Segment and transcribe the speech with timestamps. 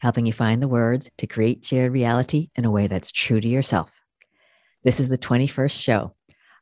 [0.00, 3.48] helping you find the words to create shared reality in a way that's true to
[3.48, 3.90] yourself.
[4.84, 6.14] This is the 21st show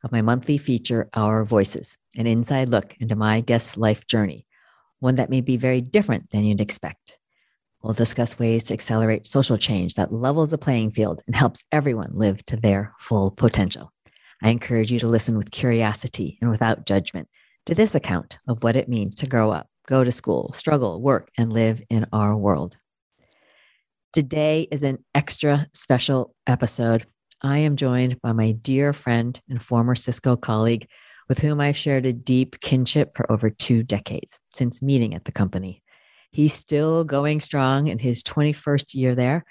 [0.03, 4.45] of my monthly feature, Our Voices, an inside look into my guest's life journey,
[4.99, 7.17] one that may be very different than you'd expect.
[7.81, 12.11] We'll discuss ways to accelerate social change that levels the playing field and helps everyone
[12.13, 13.91] live to their full potential.
[14.41, 17.27] I encourage you to listen with curiosity and without judgment
[17.65, 21.29] to this account of what it means to grow up go to school, struggle, work,
[21.37, 22.77] and live in our world.
[24.15, 27.05] Today is an extra special episode.
[27.41, 30.87] I am joined by my dear friend and former Cisco colleague
[31.27, 35.33] with whom I've shared a deep kinship for over two decades since meeting at the
[35.33, 35.83] company.
[36.31, 39.43] He's still going strong in his 21st year there,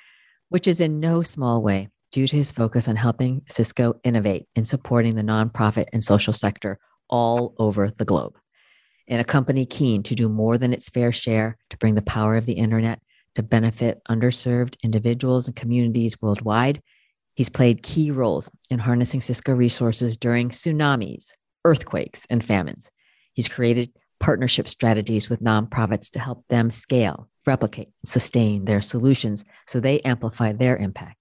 [0.48, 4.64] which is in no small way due to his focus on helping Cisco innovate in
[4.64, 6.78] supporting the nonprofit and social sector
[7.10, 8.38] all over the globe
[9.06, 12.34] in a company keen to do more than its fair share to bring the power
[12.34, 12.98] of the internet
[13.34, 16.80] to benefit underserved individuals and communities worldwide.
[17.34, 21.32] He's played key roles in harnessing Cisco resources during tsunamis,
[21.64, 22.90] earthquakes, and famines.
[23.32, 23.90] He's created
[24.20, 30.00] partnership strategies with nonprofits to help them scale, replicate, and sustain their solutions so they
[30.00, 31.18] amplify their impact.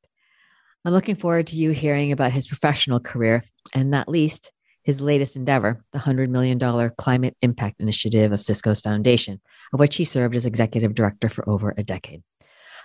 [0.86, 4.52] I'm looking forward to you hearing about his professional career and not least
[4.84, 6.60] his latest endeavor, the $100 million
[6.98, 11.74] Climate Impact Initiative of Cisco's Foundation, of which he served as executive director for over
[11.78, 12.22] a decade.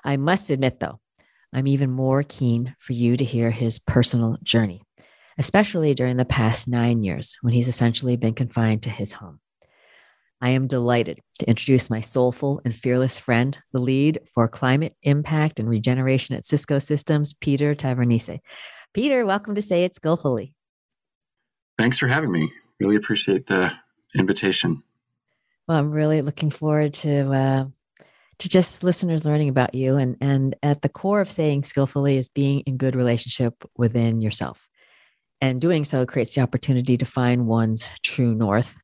[0.05, 1.01] I must admit, though,
[1.53, 4.83] I'm even more keen for you to hear his personal journey,
[5.39, 9.41] especially during the past nine years when he's essentially been confined to his home.
[10.41, 15.59] I am delighted to introduce my soulful and fearless friend, the lead for climate impact
[15.59, 18.39] and regeneration at Cisco Systems, Peter Tavernise.
[18.95, 20.55] Peter, welcome to Say It Skillfully.
[21.79, 22.53] Thanks for having me.
[22.81, 23.73] Really appreciate the
[24.15, 24.83] invitation.
[25.67, 27.65] Well, I'm really looking forward to uh,
[28.39, 32.29] to just listeners learning about you, and and at the core of saying skillfully is
[32.29, 34.69] being in good relationship within yourself,
[35.41, 38.77] and doing so creates the opportunity to find one's true north.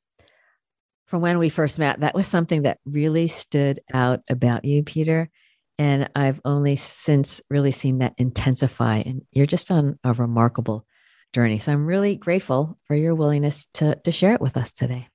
[1.07, 5.31] From when we first met, that was something that really stood out about you, Peter.
[5.79, 8.99] And I've only since really seen that intensify.
[8.99, 10.87] And you're just on a remarkable
[11.35, 11.59] journey.
[11.59, 15.09] So I'm really grateful for your willingness to, to share it with us today.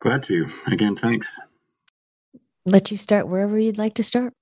[0.00, 0.46] Glad to.
[0.66, 1.36] Again, thanks.
[2.64, 4.34] Let you start wherever you'd like to start.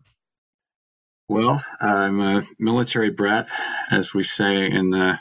[1.28, 3.46] Well, I'm a military brat,
[3.90, 5.18] as we say in the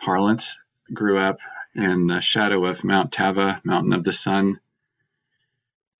[0.00, 0.58] parlance.
[0.92, 1.38] Grew up
[1.74, 4.60] in the shadow of Mount Tava, Mountain of the Sun.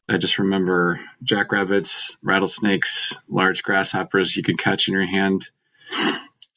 [0.09, 5.49] I just remember jackrabbits, rattlesnakes, large grasshoppers you could catch in your hand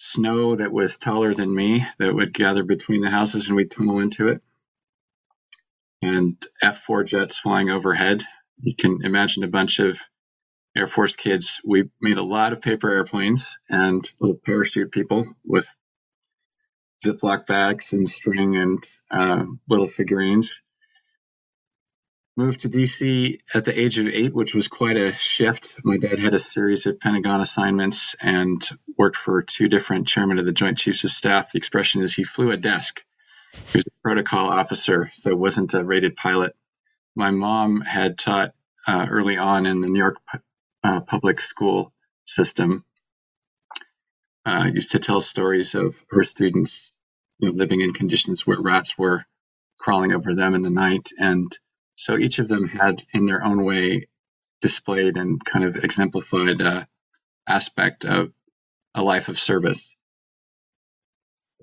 [0.01, 4.00] snow that was taller than me that would gather between the houses and we'd tunnel
[4.00, 4.41] into it.
[6.01, 8.23] And F 4 jets flying overhead.
[8.59, 10.00] You can imagine a bunch of
[10.75, 11.62] Air Force kids.
[11.63, 15.67] We made a lot of paper airplanes and little parachute people with
[17.06, 20.62] Ziploc bags and string and uh, little figurines
[22.38, 25.75] moved to DC at the age of eight, which was quite a shift.
[25.84, 28.62] My dad had a series of Pentagon assignments and
[28.97, 31.52] worked for two different chairmen of the Joint Chiefs of Staff.
[31.52, 33.03] The expression is he flew a desk.
[33.53, 36.56] He was a protocol officer, so wasn't a rated pilot.
[37.16, 38.53] My mom had taught
[38.88, 40.18] uh, early on in the New York
[40.84, 41.94] uh, public school
[42.25, 42.86] system.
[44.46, 46.92] Uh, used to tell stories of her students
[47.38, 49.25] you know, living in conditions where rats were
[49.80, 51.52] crawling over them in the night and
[51.96, 54.07] so each of them had, in their own way,
[54.62, 56.88] displayed and kind of exemplified a
[57.48, 58.31] aspect of
[58.95, 59.95] a life of service.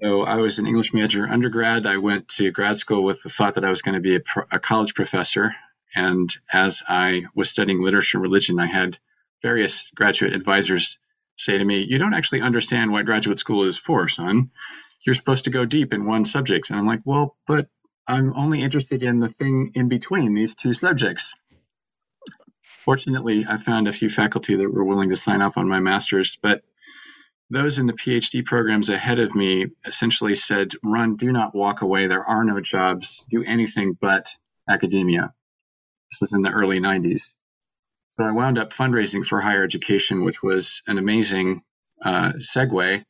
[0.02, 1.86] So I was an English major undergrad.
[1.86, 4.20] I went to grad school with the thought that I was going to be a,
[4.20, 5.54] pro- a college professor.
[5.94, 8.98] And as I was studying literature and religion, I had
[9.42, 10.98] various graduate advisors
[11.36, 14.50] say to me, You don't actually understand what graduate school is for, son.
[15.06, 16.70] You're supposed to go deep in one subject.
[16.70, 17.68] And I'm like, Well, but
[18.08, 21.32] I'm only interested in the thing in between these two subjects.
[22.62, 26.38] Fortunately, I found a few faculty that were willing to sign up on my master's,
[26.40, 26.62] but
[27.50, 32.06] those in the PhD programs ahead of me essentially said, run, do not walk away.
[32.06, 33.24] There are no jobs.
[33.28, 34.34] Do anything but
[34.68, 35.34] academia.
[36.10, 37.34] This was in the early 90s.
[38.16, 41.62] So I wound up fundraising for higher education, which was an amazing
[42.02, 43.04] uh, segue,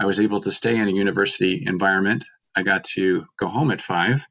[0.00, 2.24] I was able to stay in a university environment.
[2.56, 4.26] I got to go home at five.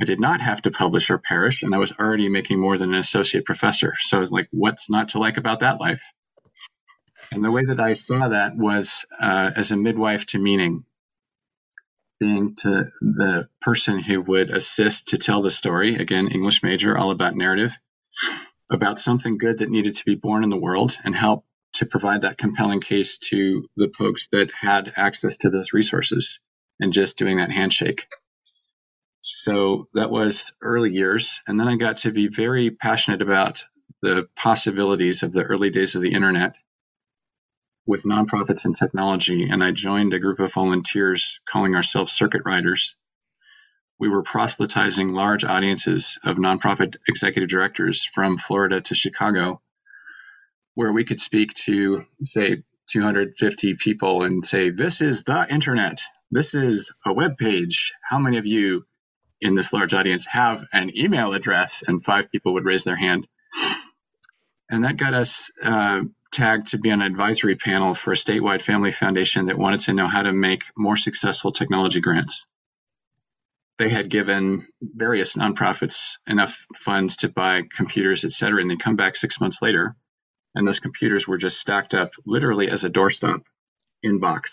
[0.00, 2.92] I did not have to publish or perish, and I was already making more than
[2.92, 3.94] an associate professor.
[3.98, 6.12] So I was like, what's not to like about that life?
[7.32, 10.84] And the way that I saw that was uh, as a midwife to meaning,
[12.20, 15.96] being to the person who would assist to tell the story.
[15.96, 17.76] Again, English major, all about narrative,
[18.70, 21.44] about something good that needed to be born in the world and help
[21.74, 26.38] to provide that compelling case to the folks that had access to those resources
[26.80, 28.06] and just doing that handshake.
[29.46, 31.40] So that was early years.
[31.46, 33.64] And then I got to be very passionate about
[34.02, 36.56] the possibilities of the early days of the internet
[37.86, 39.48] with nonprofits and technology.
[39.48, 42.96] And I joined a group of volunteers calling ourselves Circuit Riders.
[44.00, 49.62] We were proselytizing large audiences of nonprofit executive directors from Florida to Chicago,
[50.74, 56.00] where we could speak to, say, 250 people and say, This is the internet.
[56.32, 57.94] This is a web page.
[58.02, 58.84] How many of you
[59.40, 63.26] in this large audience have an email address, and five people would raise their hand.
[64.70, 66.02] And that got us uh,
[66.32, 70.08] tagged to be an advisory panel for a statewide family foundation that wanted to know
[70.08, 72.46] how to make more successful technology grants.
[73.78, 78.96] They had given various nonprofits enough funds to buy computers, et cetera, and they come
[78.96, 79.94] back six months later,
[80.54, 83.42] and those computers were just stacked up literally as a doorstop
[84.04, 84.50] inbox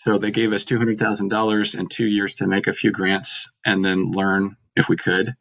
[0.00, 4.12] so they gave us $200,000 and two years to make a few grants and then
[4.12, 5.34] learn, if we could,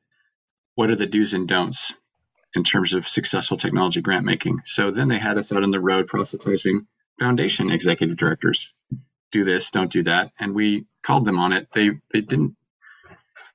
[0.74, 1.94] what are the do's and don'ts
[2.56, 4.62] in terms of successful technology grant making.
[4.65, 6.88] So then they had us out on the road proselytizing
[7.19, 8.74] foundation executive directors.
[9.31, 10.31] Do this, don't do that.
[10.39, 11.68] And we called them on it.
[11.71, 12.56] They they didn't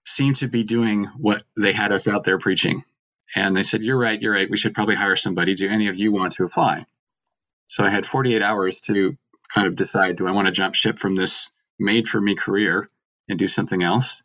[0.05, 2.85] seem to be doing what they had us out there preaching.
[3.35, 4.49] And they said, You're right, you're right.
[4.49, 5.57] We should probably hire somebody.
[5.57, 6.87] Do any of you want to apply?
[7.67, 9.17] So I had 48 hours to
[9.55, 12.89] kind of decide do I want to jump ship from this made for me career
[13.29, 14.23] and do something else?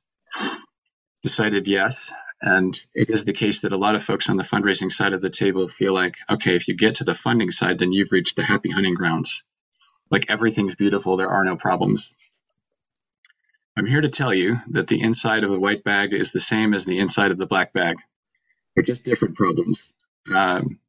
[1.23, 2.11] Decided yes.
[2.41, 5.21] And it is the case that a lot of folks on the fundraising side of
[5.21, 8.35] the table feel like, okay, if you get to the funding side, then you've reached
[8.35, 9.43] the happy hunting grounds.
[10.11, 12.13] Like everything's beautiful, there are no problems.
[13.75, 16.73] I'm here to tell you that the inside of a white bag is the same
[16.73, 17.97] as the inside of the black bag.
[18.75, 19.91] They're just different problems.
[20.33, 20.79] Um,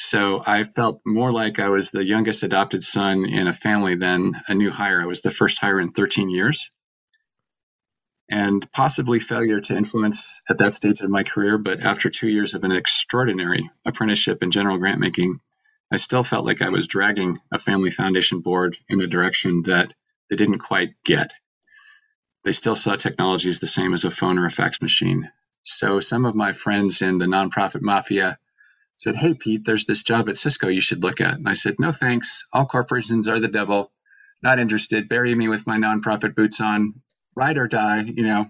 [0.00, 4.40] so I felt more like I was the youngest adopted son in a family than
[4.48, 5.02] a new hire.
[5.02, 6.70] I was the first hire in 13 years.
[8.30, 12.54] And possibly failure to influence at that stage of my career, but after two years
[12.54, 15.40] of an extraordinary apprenticeship in general grant making,
[15.92, 19.92] I still felt like I was dragging a family foundation board in a direction that
[20.28, 21.32] they didn't quite get.
[22.44, 25.30] They still saw technology as the same as a phone or a fax machine.
[25.62, 28.38] So some of my friends in the nonprofit mafia
[29.00, 31.34] said, Hey, Pete, there's this job at Cisco you should look at.
[31.34, 32.44] And I said, No, thanks.
[32.52, 33.92] All corporations are the devil.
[34.42, 35.08] Not interested.
[35.08, 36.94] Bury me with my nonprofit boots on.
[37.36, 38.46] Ride or die, you know.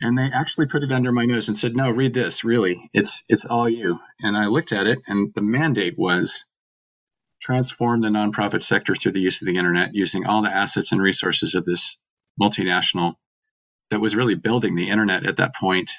[0.00, 2.90] And they actually put it under my nose and said, No, read this, really.
[2.94, 4.00] It's it's all you.
[4.20, 6.44] And I looked at it and the mandate was
[7.42, 11.02] transform the nonprofit sector through the use of the internet using all the assets and
[11.02, 11.98] resources of this
[12.40, 13.14] multinational
[13.90, 15.92] that was really building the internet at that point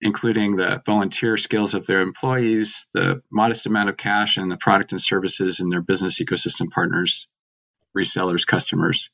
[0.00, 4.92] including the volunteer skills of their employees, the modest amount of cash, and the product
[4.92, 7.28] and services in their business ecosystem partners,
[7.96, 9.10] resellers, customers.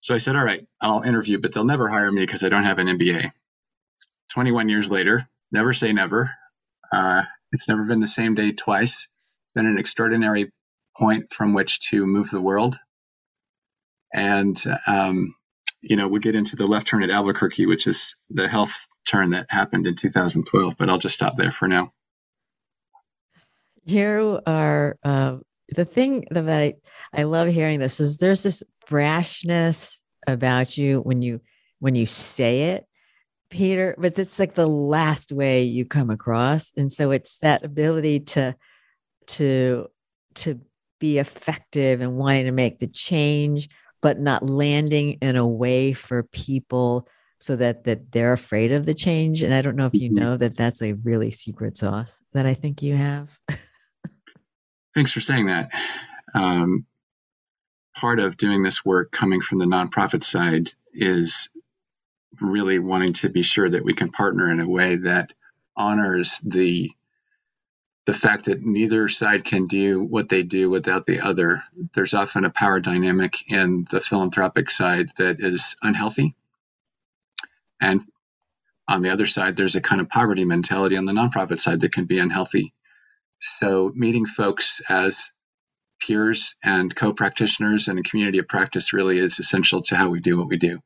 [0.00, 2.64] So I said, All right, I'll interview, but they'll never hire me because I don't
[2.64, 3.32] have an MBA.
[4.32, 6.30] 21 years later, never say never.
[6.92, 7.22] Uh,
[7.52, 8.92] it's never been the same day twice.
[8.92, 10.52] It's been an extraordinary
[10.96, 12.76] point from which to move the world.
[14.12, 15.34] And um,
[15.80, 19.30] you know, we get into the left turn at Albuquerque, which is the health turn
[19.30, 20.74] that happened in 2012.
[20.78, 21.92] But I'll just stop there for now.
[23.84, 25.36] You are uh,
[25.70, 26.74] the thing that I,
[27.12, 31.40] I love hearing this is there's this brashness about you when you
[31.80, 32.86] when you say it,
[33.50, 38.20] Peter, but it's like the last way you come across, and so it's that ability
[38.20, 38.54] to
[39.28, 39.86] to
[40.34, 40.60] to
[41.00, 43.68] be effective and wanting to make the change
[44.00, 47.08] but not landing in a way for people
[47.40, 49.42] so that that they're afraid of the change.
[49.42, 50.18] And i don't know if you mm-hmm.
[50.18, 53.30] know that that's a really secret sauce that i think you have.
[54.94, 55.70] Thanks for saying that.
[56.34, 56.86] Um,
[57.94, 61.50] part of doing this work coming from the nonprofit side is
[62.40, 65.32] really wanting to be sure that we can partner in a way that
[65.76, 66.90] honors the
[68.08, 71.62] the fact that neither side can do what they do without the other.
[71.92, 76.34] There's often a power dynamic in the philanthropic side that is unhealthy.
[77.82, 78.00] And
[78.88, 81.92] on the other side, there's a kind of poverty mentality on the nonprofit side that
[81.92, 82.72] can be unhealthy.
[83.40, 85.30] So meeting folks as
[86.00, 90.38] peers and co-practitioners and a community of practice really is essential to how we do
[90.38, 90.78] what we do.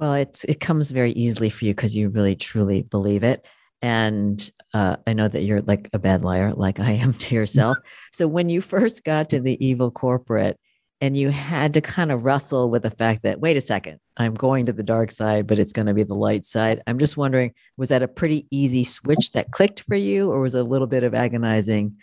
[0.00, 3.46] Well, it's it comes very easily for you because you really truly believe it.
[3.80, 7.78] And uh, I know that you're like a bad liar, like I am to yourself.
[8.12, 10.58] so when you first got to the evil corporate
[11.00, 14.34] and you had to kind of wrestle with the fact that, wait a second, I'm
[14.34, 16.82] going to the dark side, but it's going to be the light side.
[16.88, 20.56] I'm just wondering, was that a pretty easy switch that clicked for you, or was
[20.56, 21.96] it a little bit of agonizing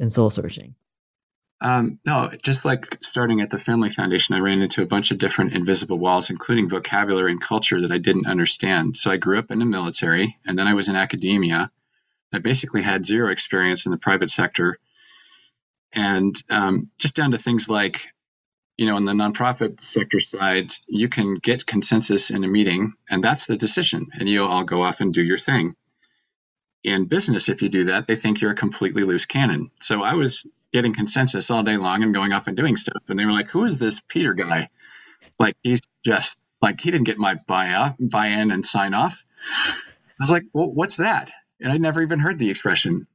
[0.00, 0.76] and soul searching?
[1.60, 5.18] Um, no, just like starting at the Family Foundation, I ran into a bunch of
[5.18, 8.96] different invisible walls, including vocabulary and culture that I didn't understand.
[8.96, 11.70] So I grew up in the military, and then I was in academia.
[12.32, 14.78] I basically had zero experience in the private sector,
[15.92, 18.08] and um, just down to things like,
[18.76, 23.22] you know, on the nonprofit sector side, you can get consensus in a meeting, and
[23.24, 25.74] that's the decision, and you all go off and do your thing
[26.86, 29.70] in business, if you do that, they think you're a completely loose cannon.
[29.76, 33.02] So I was getting consensus all day long and going off and doing stuff.
[33.08, 34.68] And they were like, who is this Peter guy?
[35.38, 39.24] Like, he's just like, he didn't get my buy buy in and sign off.
[39.52, 41.30] I was like, well, what's that?
[41.60, 43.06] And I'd never even heard the expression.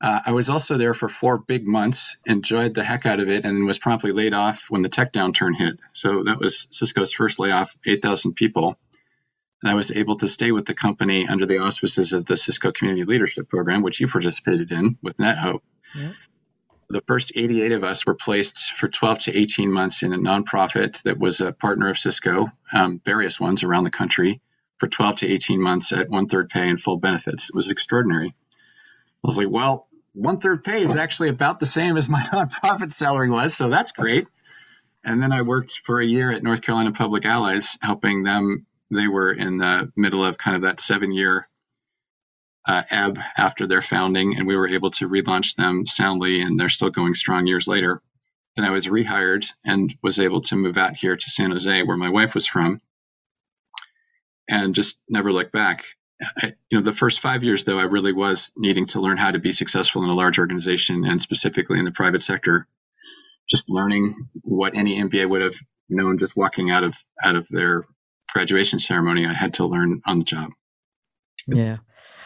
[0.00, 3.44] Uh, I was also there for four big months, enjoyed the heck out of it,
[3.44, 5.78] and was promptly laid off when the tech downturn hit.
[5.92, 8.78] So that was Cisco's first layoff, 8,000 people
[9.62, 12.72] and I was able to stay with the company under the auspices of the Cisco
[12.72, 15.60] Community Leadership Program, which you participated in with NetHope.
[15.94, 16.12] Yeah.
[16.88, 21.02] The first 88 of us were placed for 12 to 18 months in a nonprofit
[21.04, 24.40] that was a partner of Cisco, um, various ones around the country,
[24.82, 27.48] for 12 to 18 months at one third pay and full benefits.
[27.48, 28.34] It was extraordinary.
[28.34, 28.34] I
[29.22, 33.30] was like, well, one third pay is actually about the same as my nonprofit salary
[33.30, 34.26] was, so that's great.
[35.04, 39.06] And then I worked for a year at North Carolina Public Allies, helping them they
[39.06, 41.48] were in the middle of kind of that seven year
[42.66, 46.68] uh, ebb after their founding, and we were able to relaunch them soundly, and they're
[46.68, 48.02] still going strong years later.
[48.56, 51.96] Then I was rehired and was able to move out here to San Jose, where
[51.96, 52.80] my wife was from,
[54.48, 55.84] and just never look back.
[56.36, 59.32] I, you know, the first five years, though, I really was needing to learn how
[59.32, 62.68] to be successful in a large organization and specifically in the private sector.
[63.48, 65.54] Just learning what any MBA would have
[65.88, 67.84] known just walking out of out of their
[68.32, 70.50] graduation ceremony, I had to learn on the job.
[71.46, 71.78] Yeah.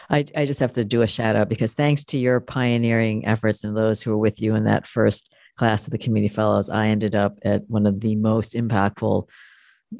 [0.09, 3.63] I, I just have to do a shout out because thanks to your pioneering efforts
[3.63, 6.87] and those who were with you in that first class of the community fellows, I
[6.87, 9.27] ended up at one of the most impactful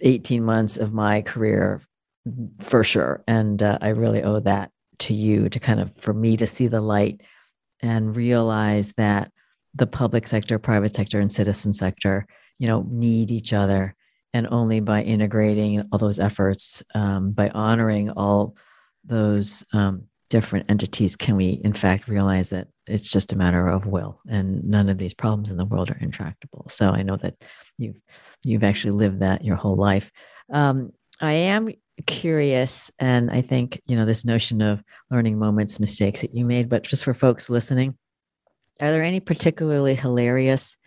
[0.01, 1.81] 18 months of my career
[2.59, 3.23] for sure.
[3.27, 6.67] And uh, I really owe that to you to kind of, for me to see
[6.67, 7.21] the light
[7.81, 9.31] and realize that
[9.75, 12.25] the public sector, private sector, and citizen sector,
[12.57, 13.95] you know, need each other
[14.33, 18.55] and only by integrating all those efforts, um, by honoring all
[19.05, 23.85] those um, different entities, can we in fact realize that it's just a matter of
[23.85, 26.67] will, and none of these problems in the world are intractable.
[26.69, 27.35] So I know that
[27.77, 27.99] you've
[28.43, 30.11] you've actually lived that your whole life.
[30.51, 31.69] Um, I am
[32.05, 36.69] curious, and I think you know this notion of learning moments, mistakes that you made,
[36.69, 37.97] but just for folks listening,
[38.79, 40.77] are there any particularly hilarious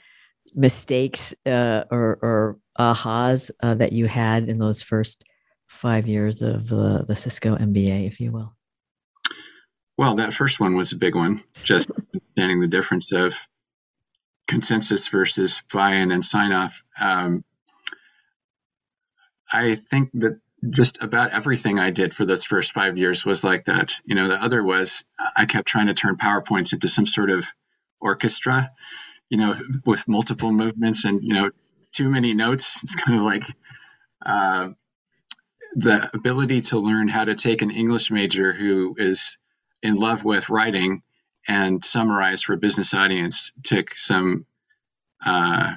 [0.54, 5.24] mistakes uh, or, or ahas uh, that you had in those first
[5.68, 8.54] five years of uh, the Cisco MBA, if you will?
[9.96, 13.36] Well, that first one was a big one, just understanding the difference of
[14.48, 16.82] consensus versus buy in and sign off.
[16.98, 17.44] Um,
[19.52, 23.64] I think that just about everything I did for those first five years was like
[23.64, 23.92] that.
[24.04, 25.04] You know, the other was
[25.36, 27.46] I kept trying to turn PowerPoints into some sort of
[28.00, 28.70] orchestra,
[29.30, 29.54] you know,
[29.86, 31.50] with multiple movements and, you know,
[31.92, 32.82] too many notes.
[32.82, 33.44] It's kind of like
[34.24, 34.68] uh,
[35.74, 39.38] the ability to learn how to take an English major who is
[39.82, 41.02] in love with writing
[41.48, 44.44] and summarize for a business audience took some
[45.24, 45.72] uh,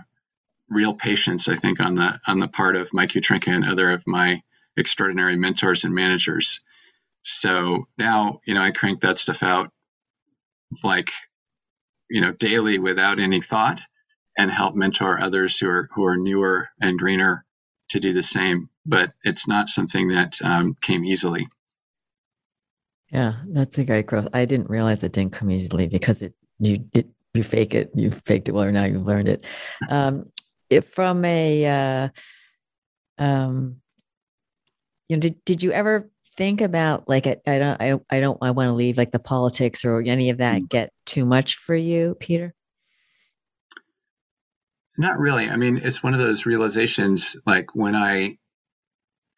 [0.69, 4.03] real patience, I think, on the on the part of Mike Yutrzenka and other of
[4.05, 4.41] my
[4.77, 6.62] extraordinary mentors and managers.
[7.24, 9.72] So now, you know, I crank that stuff out
[10.84, 11.10] like,
[12.10, 13.82] you know, daily without any thought
[14.38, 17.46] and help mentor others who are who are newer and greener
[17.89, 18.70] to do the same.
[18.86, 21.48] But it's not something that um, came easily.
[23.12, 24.27] Yeah, that's a great growth.
[24.34, 28.12] I didn't realize it didn't come easily because it you it you fake it, you
[28.12, 29.46] faked it well, or now you've learned it.
[29.89, 30.30] Um,
[30.70, 32.10] if from a uh,
[33.18, 33.82] um,
[35.13, 38.39] you know, did did you ever think about like I, I don't I, I don't
[38.41, 40.70] I want to leave like the politics or any of that mm.
[40.70, 42.55] get too much for you, Peter?
[44.98, 45.50] Not really.
[45.50, 48.38] I mean, it's one of those realizations like when I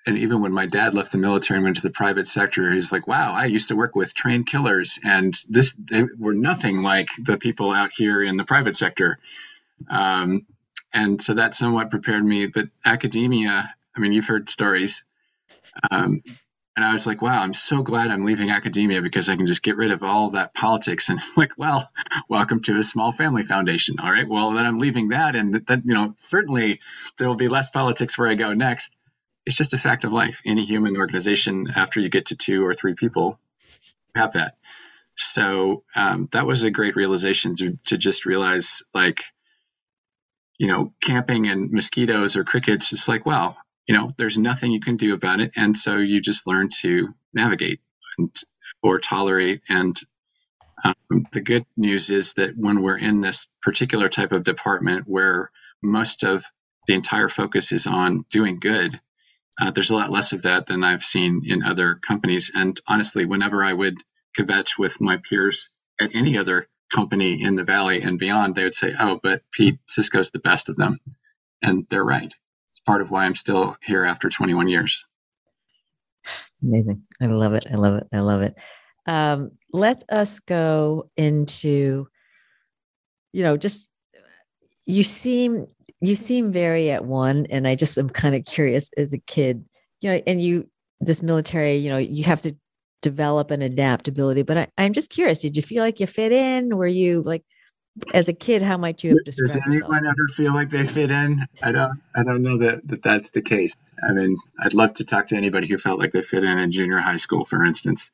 [0.08, 2.94] and even when my dad left the military and went to the private sector, he's
[2.94, 7.10] like, "Wow, I used to work with trained killers, and this they were nothing like
[7.22, 9.20] the people out here in the private sector."
[9.90, 10.46] Um,
[10.94, 12.46] and so that somewhat prepared me.
[12.46, 15.04] But academia, I mean, you've heard stories.
[15.92, 16.22] Um,
[16.76, 19.64] and I was like, wow, I'm so glad I'm leaving academia because I can just
[19.64, 21.08] get rid of all that politics.
[21.10, 21.90] And like, well,
[22.28, 24.00] welcome to a small family foundation.
[24.00, 24.28] All right.
[24.28, 25.36] Well, then I'm leaving that.
[25.36, 26.82] And that, you know, certainly
[27.18, 28.96] there will be less politics where I go next.
[29.46, 30.42] It's just a fact of life.
[30.46, 33.40] Any human organization, after you get to two or three people,
[34.16, 34.58] have that.
[35.16, 39.22] So um, that was a great realization to, to just realize like,
[40.58, 44.80] you know, camping and mosquitoes or crickets, it's like, well, you know, there's nothing you
[44.80, 45.52] can do about it.
[45.56, 47.82] And so you just learn to navigate
[48.18, 48.36] and,
[48.82, 49.62] or tolerate.
[49.70, 49.96] And
[50.84, 55.52] um, the good news is that when we're in this particular type of department where
[55.84, 56.46] most of
[56.88, 59.00] the entire focus is on doing good,
[59.60, 62.52] uh, there's a lot less of that than I've seen in other companies.
[62.54, 63.98] And honestly, whenever I would
[64.38, 68.74] kvetch with my peers at any other company in the valley and beyond, they would
[68.76, 71.00] say, "Oh, but Pete, Cisco's the best of them,"
[71.62, 72.34] and they're right.
[72.86, 75.06] Part of why I'm still here after 21 years.
[76.24, 77.04] It's amazing.
[77.22, 77.66] I love it.
[77.72, 78.08] I love it.
[78.14, 78.56] I love it.
[79.08, 82.08] Um, let us go into,
[83.34, 83.88] you know, just
[84.86, 85.68] you seem
[86.02, 89.66] you seem very at one, and I just am kind of curious as a kid,
[90.02, 92.56] you know, and you this military, you know, you have to
[93.02, 94.42] develop an adaptability.
[94.42, 96.76] But I, I'm just curious, did you feel like you fit in?
[96.76, 97.44] Were you like
[98.14, 100.16] as a kid, how might you have described Does anyone yourself?
[100.18, 101.46] ever feel like they fit in?
[101.64, 102.02] I don't.
[102.16, 103.76] I don't know that, that that's the case.
[104.08, 106.72] I mean, I'd love to talk to anybody who felt like they fit in in
[106.72, 108.12] junior high school, for instance.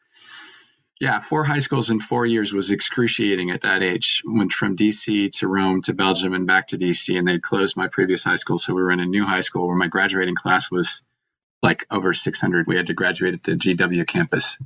[0.99, 4.21] Yeah, four high schools in four years was excruciating at that age.
[4.23, 7.87] Went from DC to Rome to Belgium and back to DC, and they'd closed my
[7.87, 10.69] previous high school, so we were in a new high school where my graduating class
[10.69, 11.01] was
[11.63, 12.67] like over 600.
[12.67, 14.59] We had to graduate at the GW campus.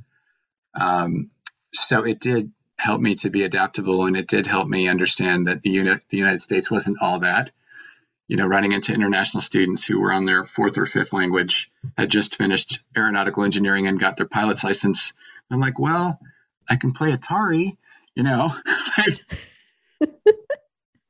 [0.74, 1.30] Um,
[1.72, 5.62] so it did help me to be adaptable, and it did help me understand that
[5.62, 7.50] the unit, the United States wasn't all that.
[8.28, 12.10] You know, running into international students who were on their fourth or fifth language, had
[12.10, 15.12] just finished aeronautical engineering and got their pilot's license.
[15.50, 16.18] I'm like, well,
[16.68, 17.76] I can play Atari,
[18.14, 18.54] you know.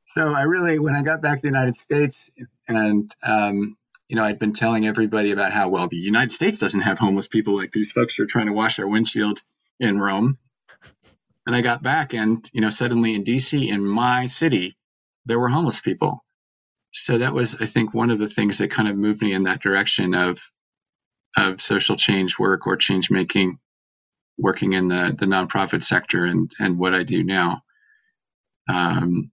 [0.05, 2.29] so I really, when I got back to the United States,
[2.67, 6.81] and um, you know, I'd been telling everybody about how well the United States doesn't
[6.81, 9.41] have homeless people like these folks are trying to wash our windshield
[9.79, 10.37] in Rome.
[11.47, 14.75] And I got back, and you know, suddenly in DC, in my city,
[15.25, 16.25] there were homeless people.
[16.91, 19.43] So that was, I think, one of the things that kind of moved me in
[19.43, 20.41] that direction of
[21.37, 23.59] of social change work or change making,
[24.37, 27.63] working in the the nonprofit sector, and and what I do now.
[28.67, 29.31] Um,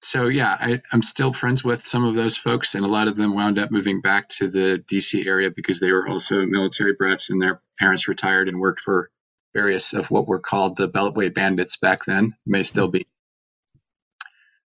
[0.00, 3.16] so yeah, I, I'm still friends with some of those folks, and a lot of
[3.16, 7.28] them wound up moving back to the DC area because they were also military brats,
[7.28, 9.10] and their parents retired and worked for
[9.52, 13.06] various of what were called the Beltway Bandits back then, may still be,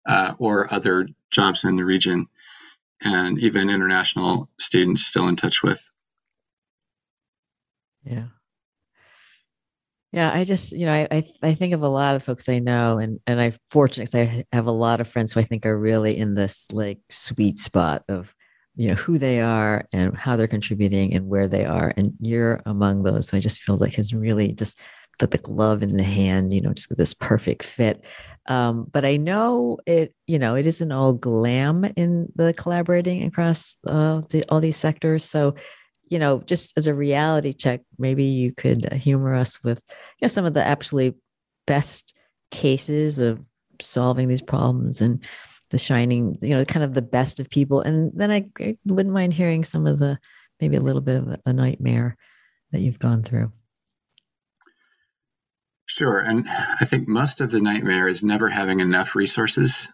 [0.08, 2.26] uh, or other jobs in the region,
[3.00, 5.82] and even international students still in touch with.
[8.04, 8.26] Yeah.
[10.12, 12.58] Yeah, I just, you know, I, I I think of a lot of folks I
[12.60, 15.66] know, and and I'm fortunate because I have a lot of friends who I think
[15.66, 18.32] are really in this like sweet spot of,
[18.76, 22.60] you know, who they are and how they're contributing and where they are, and you're
[22.66, 23.28] among those.
[23.28, 24.78] So I just feel like has really just
[25.18, 28.04] the, the glove in the hand, you know, just this perfect fit.
[28.48, 33.76] Um, but I know it, you know, it isn't all glam in the collaborating across
[33.86, 35.24] uh, the, all these sectors.
[35.24, 35.56] So
[36.08, 40.28] you know, just as a reality check, maybe you could humor us with, you know,
[40.28, 41.18] some of the absolutely
[41.66, 42.16] best
[42.50, 43.44] cases of
[43.80, 45.24] solving these problems and
[45.76, 47.82] the shining, you know, kind of the best of people.
[47.82, 50.18] And then I, I wouldn't mind hearing some of the
[50.58, 52.16] maybe a little bit of a, nightmare
[52.72, 53.52] that you've gone through.
[55.84, 56.18] Sure.
[56.18, 59.86] And I think most of the nightmare is never having enough resources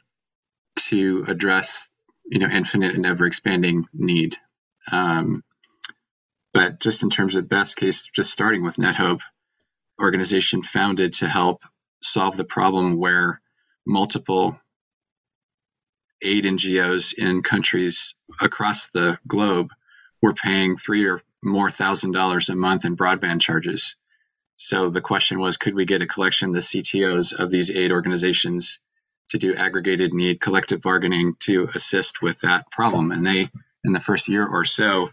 [0.77, 1.89] to address,
[2.27, 4.37] you know, infinite and ever expanding need.
[4.93, 5.43] Um,
[6.55, 9.23] but just in terms of best case, just starting with NetHope,
[10.01, 11.65] organization founded to help
[12.03, 13.41] solve the problem where
[13.85, 14.61] multiple
[16.23, 19.71] aid NGOs in countries across the globe
[20.21, 23.97] were paying three or more thousand dollars a month in broadband charges.
[24.57, 27.91] So the question was, could we get a collection of the CTOs of these aid
[27.91, 28.79] organizations
[29.31, 33.11] to do aggregated need collective bargaining to assist with that problem?
[33.11, 33.49] And they,
[33.85, 35.11] in the first year or so,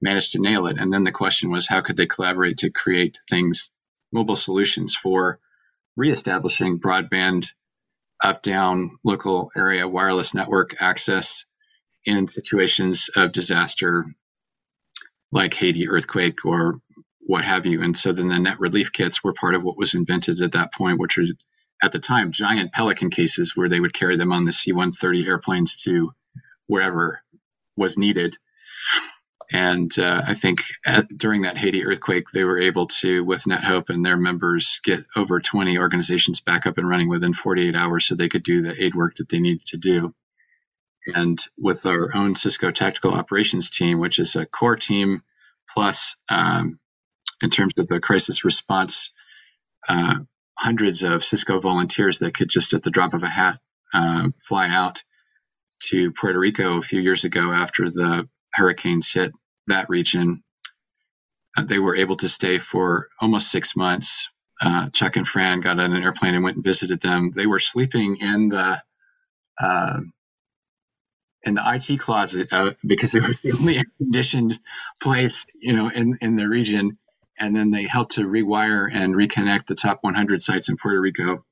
[0.00, 0.78] managed to nail it.
[0.78, 3.70] And then the question was, how could they collaborate to create things,
[4.12, 5.38] mobile solutions for
[5.96, 7.52] reestablishing broadband,
[8.22, 11.44] up down local area wireless network access
[12.04, 14.04] in situations of disaster
[15.30, 16.80] like Haiti earthquake or
[17.20, 17.82] what have you.
[17.82, 20.72] And so then the net relief kits were part of what was invented at that
[20.72, 21.34] point, which was
[21.82, 25.26] at the time giant Pelican cases where they would carry them on the C 130
[25.26, 26.12] airplanes to
[26.66, 27.20] wherever
[27.76, 28.36] was needed.
[29.50, 33.88] And uh, I think at, during that Haiti earthquake, they were able to, with NetHope
[33.90, 38.14] and their members, get over 20 organizations back up and running within 48 hours so
[38.14, 40.14] they could do the aid work that they needed to do.
[41.14, 45.22] And with our own Cisco Tactical Operations team, which is a core team
[45.72, 46.78] plus, um,
[47.42, 49.12] in terms of the crisis response,
[49.88, 50.16] uh,
[50.58, 53.60] hundreds of Cisco volunteers that could just at the drop of a hat
[53.94, 55.02] uh, fly out
[55.80, 58.28] to Puerto Rico a few years ago after the
[58.58, 59.32] hurricanes hit
[59.68, 60.44] that region.
[61.56, 64.30] Uh, they were able to stay for almost six months.
[64.60, 67.30] Uh, Chuck and Fran got on an airplane and went and visited them.
[67.34, 68.82] They were sleeping in the
[69.60, 70.00] uh,
[71.44, 74.58] in the IT closet uh, because it was the only air conditioned
[75.02, 76.98] place, you know, in in the region.
[77.38, 81.44] And then they helped to rewire and reconnect the top 100 sites in Puerto Rico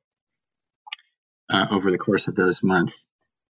[1.50, 3.04] uh, over the course of those months.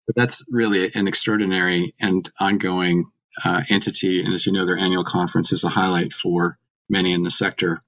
[0.06, 3.06] So that's really an extraordinary and ongoing
[3.44, 4.20] uh, entity.
[4.22, 7.82] And as you know, their annual conference is a highlight for many in the sector.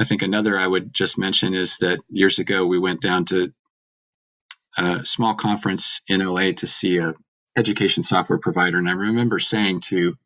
[0.00, 3.52] I think another I would just mention is that years ago we went down to
[4.78, 7.14] a small conference in LA to see a
[7.56, 10.16] education software provider, and I remember saying to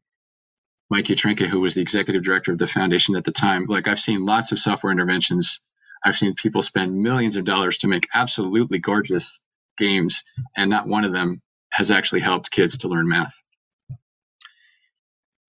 [0.88, 3.98] Mike Yutrzenka, who was the executive director of the foundation at the time, like I've
[3.98, 5.60] seen lots of software interventions.
[6.04, 9.40] I've seen people spend millions of dollars to make absolutely gorgeous
[9.78, 10.22] games,
[10.56, 13.42] and not one of them has actually helped kids to learn math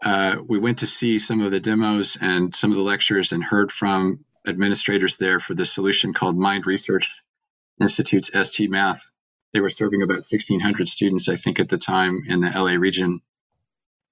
[0.04, 3.44] uh, we went to see some of the demos and some of the lectures and
[3.44, 7.12] heard from administrators there for the solution called Mind Research
[7.82, 9.10] Institute's ST Math.
[9.54, 13.22] They were serving about 1,600 students, I think, at the time in the LA region.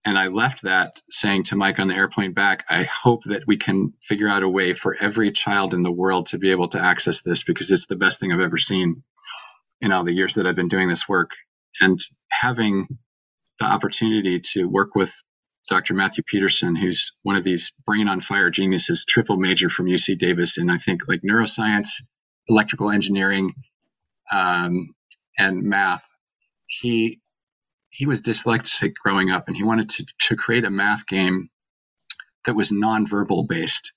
[0.06, 3.58] And I left that saying to Mike on the airplane back, I hope that we
[3.58, 6.82] can figure out a way for every child in the world to be able to
[6.82, 9.04] access this because it's the best thing I've ever seen
[9.82, 11.32] in all the years that I've been doing this work.
[11.82, 12.88] And having
[13.60, 15.13] the opportunity to work with
[15.67, 15.93] Dr.
[15.93, 20.58] Matthew Peterson, who's one of these brain on fire geniuses, triple major from UC Davis,
[20.58, 21.89] and I think like neuroscience,
[22.47, 23.54] electrical engineering,
[24.32, 24.93] um,
[25.38, 26.06] and math.
[26.67, 27.21] He
[27.89, 31.49] he was dyslexic growing up, and he wanted to to create a math game
[32.45, 33.93] that was nonverbal based,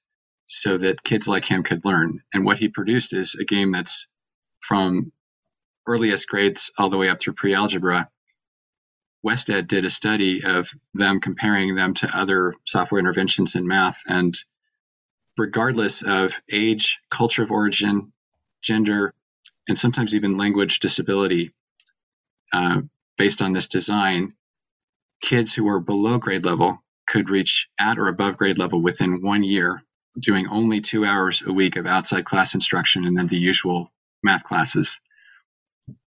[0.46, 2.20] so that kids like him could learn.
[2.34, 4.06] And what he produced is a game that's
[4.60, 5.12] from
[5.86, 8.08] earliest grades all the way up through pre-algebra
[9.24, 14.00] WestEd did a study of them comparing them to other software interventions in math.
[14.06, 14.38] And
[15.36, 18.12] regardless of age, culture of origin,
[18.62, 19.14] gender,
[19.66, 21.52] and sometimes even language disability,
[22.52, 22.82] uh,
[23.16, 24.34] based on this design,
[25.20, 29.42] kids who were below grade level could reach at or above grade level within one
[29.42, 29.82] year,
[30.18, 34.44] doing only two hours a week of outside class instruction and then the usual math
[34.44, 35.00] classes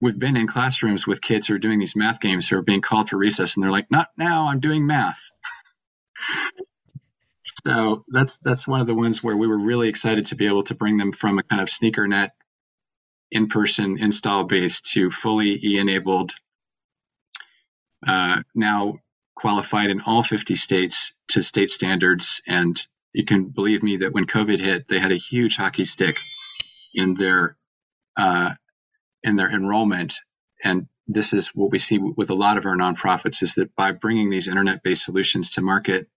[0.03, 2.81] we've been in classrooms with kids who are doing these math games who are being
[2.81, 5.31] called for recess and they're like not now i'm doing math.
[7.65, 10.63] So that's that's one of the ones where we were really excited to be able
[10.63, 12.31] to bring them from a kind of sneaker net
[13.31, 16.33] in-person install base to fully e-enabled
[18.07, 18.95] uh, now
[19.35, 22.41] qualified in all 50 states to state standards.
[22.47, 22.79] And
[23.13, 26.15] you can believe me that when covid hit they had a huge hockey stick
[26.95, 27.57] in their
[28.17, 28.51] uh,
[29.23, 30.15] in their enrollment.
[30.63, 33.91] And this is what we see with a lot of our nonprofits is that by
[33.91, 36.07] bringing these internet-based solutions to market,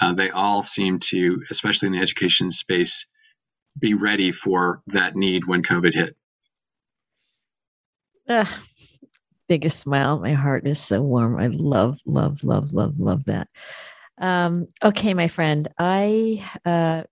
[0.00, 3.06] uh, they all seem to, especially in the education space,
[3.78, 6.16] be ready for that need when COVID hit.
[8.28, 8.46] Uh,
[9.48, 10.18] biggest smile.
[10.18, 11.38] My heart is so warm.
[11.38, 13.48] I love, love, love, love, love that.
[14.18, 17.02] Um, okay, my friend, I uh,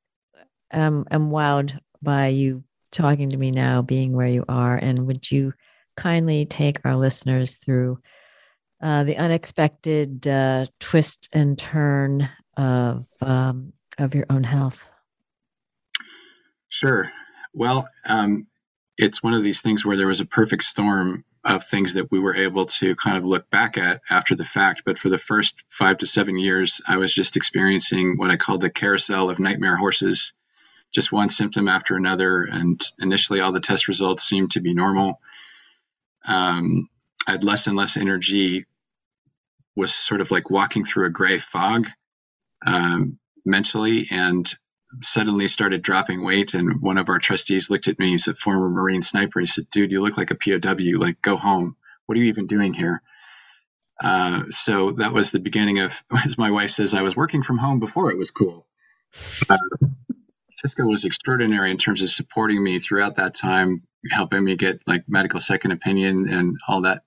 [0.70, 5.30] am, am wowed by you talking to me now, being where you are, and would
[5.30, 5.52] you
[5.96, 7.98] kindly take our listeners through
[8.82, 14.84] uh, the unexpected uh, twist and turn of um, of your own health?
[16.68, 17.10] Sure.
[17.52, 18.46] Well, um,
[18.96, 22.18] it's one of these things where there was a perfect storm of things that we
[22.18, 24.82] were able to kind of look back at after the fact.
[24.84, 28.60] But for the first five to seven years, I was just experiencing what I called
[28.60, 30.32] the carousel of nightmare horses
[30.92, 32.42] just one symptom after another.
[32.42, 35.20] And initially, all the test results seemed to be normal.
[36.26, 36.88] Um,
[37.26, 38.66] I had less and less energy,
[39.76, 41.88] was sort of like walking through a gray fog
[42.66, 44.52] um, mentally, and
[45.00, 46.54] suddenly started dropping weight.
[46.54, 49.40] And one of our trustees looked at me, he's a former Marine sniper.
[49.40, 50.98] He said, Dude, you look like a POW.
[50.98, 51.76] Like, go home.
[52.06, 53.02] What are you even doing here?
[54.02, 57.58] Uh, so that was the beginning of, as my wife says, I was working from
[57.58, 58.66] home before it was cool.
[59.48, 59.56] Uh,
[60.62, 65.02] Cisco was extraordinary in terms of supporting me throughout that time, helping me get like
[65.08, 67.02] medical second opinion and all that.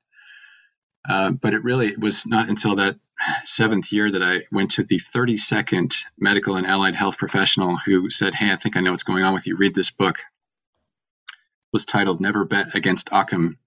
[1.08, 2.98] Uh, but it really was not until that
[3.46, 8.36] seventh year that I went to the 32nd medical and allied health professional who said,
[8.36, 9.56] Hey, I think I know what's going on with you.
[9.56, 10.20] Read this book.
[10.20, 13.58] It was titled Never Bet Against Occam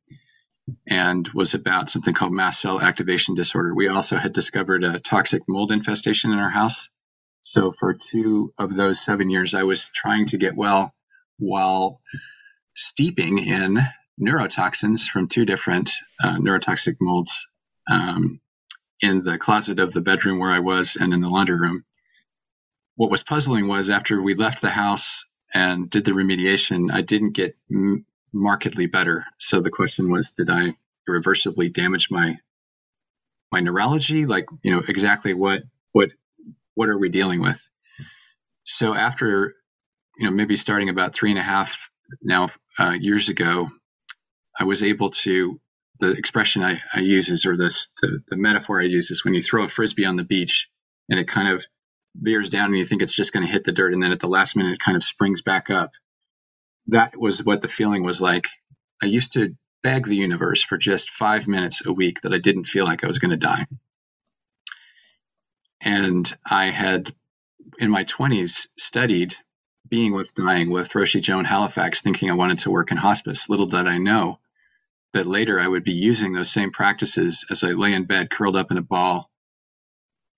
[0.87, 3.75] and was about something called mast cell activation disorder.
[3.75, 6.91] We also had discovered a toxic mold infestation in our house.
[7.49, 10.95] So for two of those seven years, I was trying to get well
[11.39, 12.03] while
[12.75, 13.79] steeping in
[14.21, 15.91] neurotoxins from two different
[16.23, 17.47] uh, neurotoxic molds
[17.91, 18.43] um,
[19.01, 21.87] in the closet of the bedroom where I was and in the laundry room.
[22.97, 27.33] What was puzzling was after we left the house and did the remediation, I didn't
[27.33, 29.25] get m- markedly better.
[29.39, 30.77] So the question was, did I
[31.09, 32.37] irreversibly damage my
[33.51, 34.27] my neurology?
[34.27, 36.11] Like, you know, exactly what what
[36.79, 37.61] what are we dealing with?
[38.65, 39.55] So after,
[40.19, 41.91] you know, maybe starting about three and a half
[42.23, 43.69] now uh, years ago,
[44.59, 45.61] I was able to.
[46.01, 49.35] The expression I, I use is, or this the, the metaphor I use is when
[49.35, 50.69] you throw a frisbee on the beach
[51.09, 51.65] and it kind of
[52.17, 54.21] veers down and you think it's just going to hit the dirt, and then at
[54.21, 55.91] the last minute it kind of springs back up
[56.89, 58.49] that was what the feeling was like.
[59.03, 62.67] I used to beg the universe for just five minutes a week that I didn't
[62.67, 63.67] feel like I was going to die.
[65.83, 67.13] And I had,
[67.79, 69.35] in my 20s, studied
[69.89, 73.49] being with dying with Roshi Joan Halifax, thinking I wanted to work in hospice.
[73.49, 74.41] Little did I know
[75.15, 78.57] that later I would be using those same practices as I lay in bed, curled
[78.57, 79.31] up in a ball,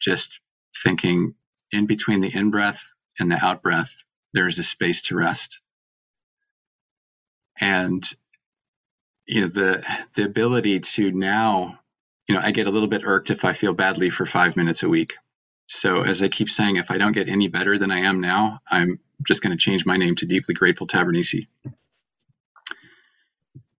[0.00, 0.40] just
[0.76, 1.35] thinking
[1.72, 5.57] in between the in breath and the out breath, there is a space to rest
[7.61, 8.05] and
[9.26, 11.79] you know the the ability to now
[12.29, 14.83] you know i get a little bit irked if i feel badly for five minutes
[14.83, 15.16] a week
[15.70, 18.61] so as i keep saying if i don't get any better than i am now
[18.70, 21.48] i'm just going to change my name to deeply grateful Tavernise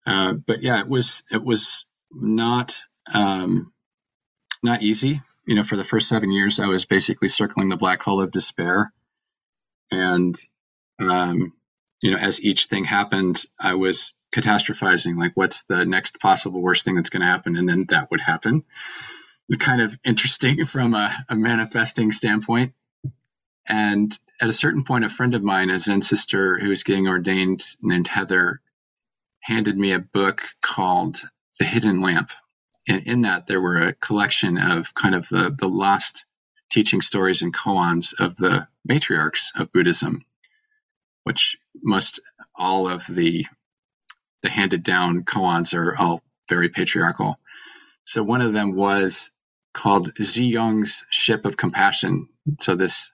[0.07, 2.75] uh, but yeah it was it was not
[3.13, 3.73] um,
[4.63, 8.03] not easy you know for the first seven years i was basically circling the black
[8.03, 8.93] hole of despair
[9.91, 10.37] and
[10.99, 11.53] um,
[12.01, 16.85] you know, as each thing happened, I was catastrophizing, like, what's the next possible worst
[16.85, 17.57] thing that's going to happen?
[17.57, 18.63] And then that would happen.
[19.59, 22.73] Kind of interesting from a, a manifesting standpoint.
[23.67, 27.07] And at a certain point, a friend of mine, a Zen sister who was getting
[27.07, 28.61] ordained named Heather,
[29.41, 31.21] handed me a book called
[31.59, 32.31] The Hidden Lamp.
[32.87, 36.25] And in that, there were a collection of kind of the, the lost
[36.71, 40.17] teaching stories and koans of the matriarchs of Buddhism
[41.25, 42.21] which most
[42.55, 43.47] all of the
[44.43, 47.39] the handed down koans are all very patriarchal.
[48.11, 49.31] So one of them was
[49.73, 52.27] called Zhiyong's Ship of Compassion.
[52.59, 53.09] So this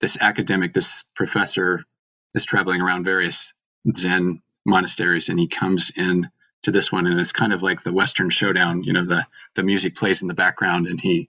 [0.00, 1.84] this academic, this professor
[2.32, 3.52] is traveling around various
[3.94, 6.30] Zen monasteries and he comes in
[6.62, 9.62] to this one and it's kind of like the Western showdown, you know, the the
[9.62, 11.28] music plays in the background and he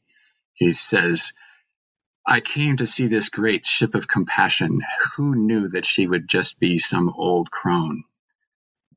[0.53, 1.33] he says,
[2.25, 4.79] I came to see this great ship of compassion.
[5.17, 8.05] Who knew that she would just be some old crone?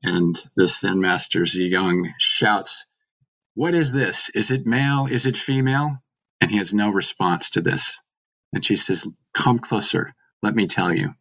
[0.01, 2.85] And the Zen master Ziyang shouts,
[3.55, 4.29] What is this?
[4.29, 5.07] Is it male?
[5.09, 5.99] Is it female?
[6.41, 8.01] And he has no response to this.
[8.53, 10.13] And she says, Come closer.
[10.41, 11.13] Let me tell you.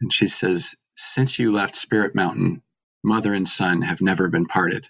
[0.00, 2.62] And she says, Since you left Spirit Mountain,
[3.04, 4.84] mother and son have never been parted.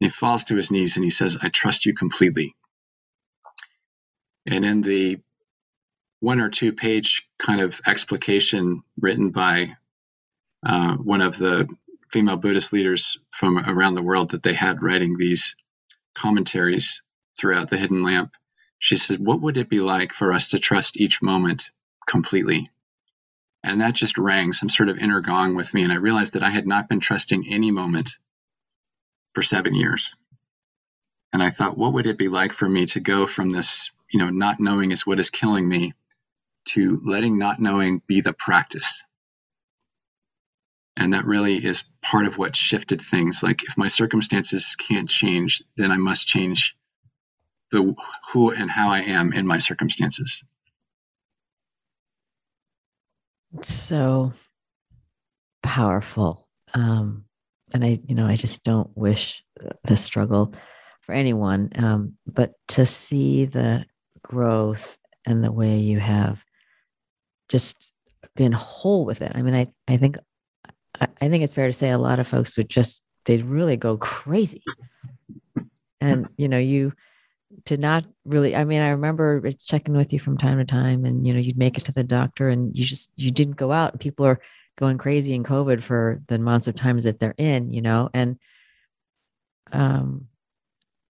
[0.00, 2.54] And he falls to his knees and he says, I trust you completely.
[4.46, 5.18] And in the
[6.20, 9.76] one or two page kind of explication written by
[10.66, 11.68] uh, one of the
[12.10, 15.54] female Buddhist leaders from around the world that they had writing these
[16.14, 17.02] commentaries
[17.38, 18.32] throughout the Hidden Lamp.
[18.78, 21.70] She said, What would it be like for us to trust each moment
[22.06, 22.70] completely?
[23.62, 25.82] And that just rang some sort of inner gong with me.
[25.82, 28.12] And I realized that I had not been trusting any moment
[29.34, 30.14] for seven years.
[31.32, 34.18] And I thought, what would it be like for me to go from this, you
[34.18, 35.92] know, not knowing is what is killing me
[36.66, 39.02] to letting not knowing be the practice.
[40.96, 43.42] And that really is part of what shifted things.
[43.42, 46.76] Like if my circumstances can't change, then I must change
[47.70, 47.94] the
[48.32, 50.44] who and how I am in my circumstances.
[53.62, 54.32] So
[55.62, 56.48] powerful.
[56.74, 57.24] Um,
[57.72, 59.42] and I, you know, I just don't wish
[59.84, 60.54] the struggle
[61.02, 61.70] for anyone.
[61.76, 63.86] Um, but to see the
[64.22, 66.44] growth and the way you have
[67.48, 67.92] just
[68.36, 69.32] been whole with it.
[69.34, 70.16] I mean, I, I think
[71.00, 73.96] I, think it's fair to say a lot of folks would just they'd really go
[73.96, 74.62] crazy.
[76.00, 76.92] And you know you
[77.64, 81.26] to not really i mean i remember checking with you from time to time and
[81.26, 83.92] you know you'd make it to the doctor and you just you didn't go out
[83.92, 84.40] and people are
[84.78, 88.08] going crazy in covid for the amounts of times that they're in you know?
[88.14, 88.38] And
[89.72, 90.28] um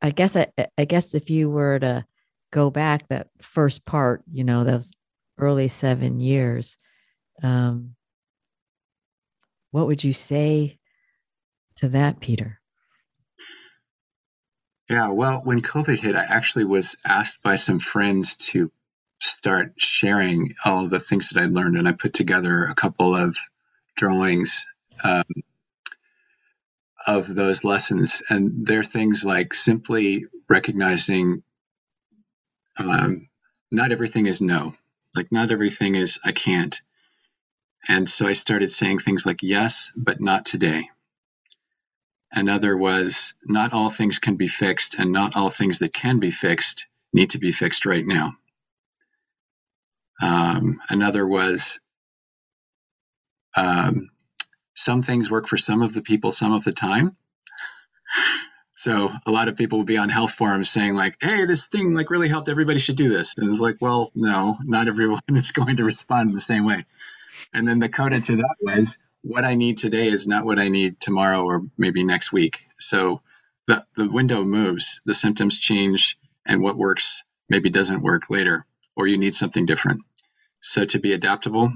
[0.00, 0.48] i guess i
[0.78, 2.04] i guess if you were to
[2.50, 4.90] go back that first part you know those
[5.38, 6.78] early seven years
[7.42, 7.94] um
[9.70, 10.78] what would you say
[11.76, 12.60] to that peter
[14.90, 18.72] yeah, well, when COVID hit, I actually was asked by some friends to
[19.20, 23.36] start sharing all the things that I learned, and I put together a couple of
[23.96, 24.66] drawings
[25.04, 25.22] um,
[27.06, 28.20] of those lessons.
[28.28, 31.44] And they're things like simply recognizing
[32.76, 33.28] um,
[33.70, 34.74] not everything is no,
[35.14, 36.80] like not everything is I can't.
[37.88, 40.88] And so I started saying things like yes, but not today.
[42.32, 46.30] Another was not all things can be fixed, and not all things that can be
[46.30, 48.34] fixed need to be fixed right now.
[50.22, 51.80] Um, another was
[53.56, 54.10] um,
[54.74, 57.16] some things work for some of the people some of the time.
[58.76, 61.94] So a lot of people will be on health forums saying like, "Hey, this thing
[61.94, 62.48] like really helped.
[62.48, 66.32] Everybody should do this." And it's like, well, no, not everyone is going to respond
[66.32, 66.86] the same way.
[67.52, 70.68] And then the coda to that was what I need today is not what I
[70.68, 72.60] need tomorrow or maybe next week.
[72.78, 73.22] So
[73.66, 79.06] the, the window moves, the symptoms change, and what works maybe doesn't work later, or
[79.06, 80.02] you need something different.
[80.60, 81.72] So to be adaptable,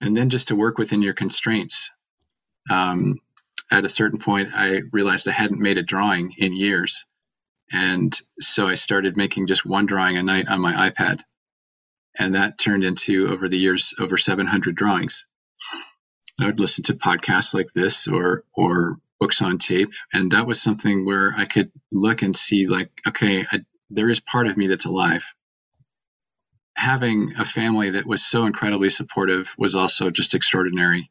[0.00, 1.90] and then just to work within your constraints.
[2.70, 3.20] Um,
[3.70, 7.04] at a certain point, I realized I hadn't made a drawing in years.
[7.72, 11.22] And so I started making just one drawing a night on my iPad.
[12.18, 15.26] And that turned into, over the years, over 700 drawings.
[16.40, 20.62] I would listen to podcasts like this or or books on tape, and that was
[20.62, 24.68] something where I could look and see like, okay, I, there is part of me
[24.68, 25.34] that's alive.
[26.76, 31.10] Having a family that was so incredibly supportive was also just extraordinary.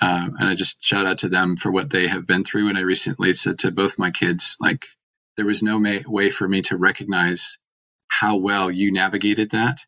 [0.00, 2.68] Um, and I just shout out to them for what they have been through.
[2.68, 4.86] And I recently said to both my kids, like,
[5.36, 7.58] there was no may- way for me to recognize
[8.08, 9.78] how well you navigated that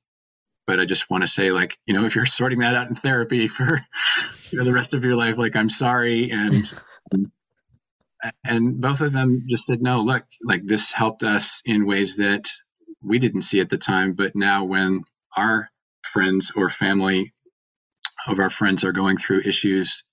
[0.66, 2.94] but I just want to say, like, you know, if you're sorting that out in
[2.94, 3.84] therapy for
[4.50, 6.30] you know, the rest of your life, like, I'm sorry.
[6.30, 6.72] And,
[8.44, 12.50] and both of them just said, no, look, like, this helped us in ways that
[13.02, 14.14] we didn't see at the time.
[14.14, 15.02] But now, when
[15.36, 15.68] our
[16.02, 17.32] friends or family
[18.28, 20.04] of our friends are going through issues,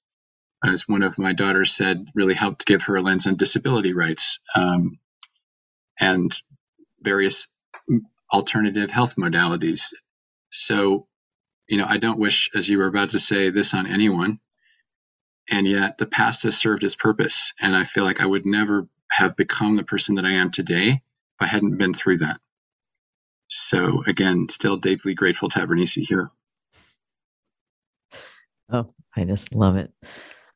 [0.65, 4.39] as one of my daughters said, really helped give her a lens on disability rights
[4.55, 4.99] um,
[5.99, 6.35] and
[7.01, 7.47] various
[8.33, 9.93] alternative health modalities
[10.51, 11.07] so,
[11.67, 14.39] you know, I don't wish, as you were about to say, this on anyone.
[15.49, 17.53] And yet the past has served its purpose.
[17.59, 20.89] And I feel like I would never have become the person that I am today
[20.89, 22.39] if I hadn't been through that.
[23.47, 26.31] So again, still deeply grateful to have Bernice here.
[28.71, 29.91] Oh, I just love it.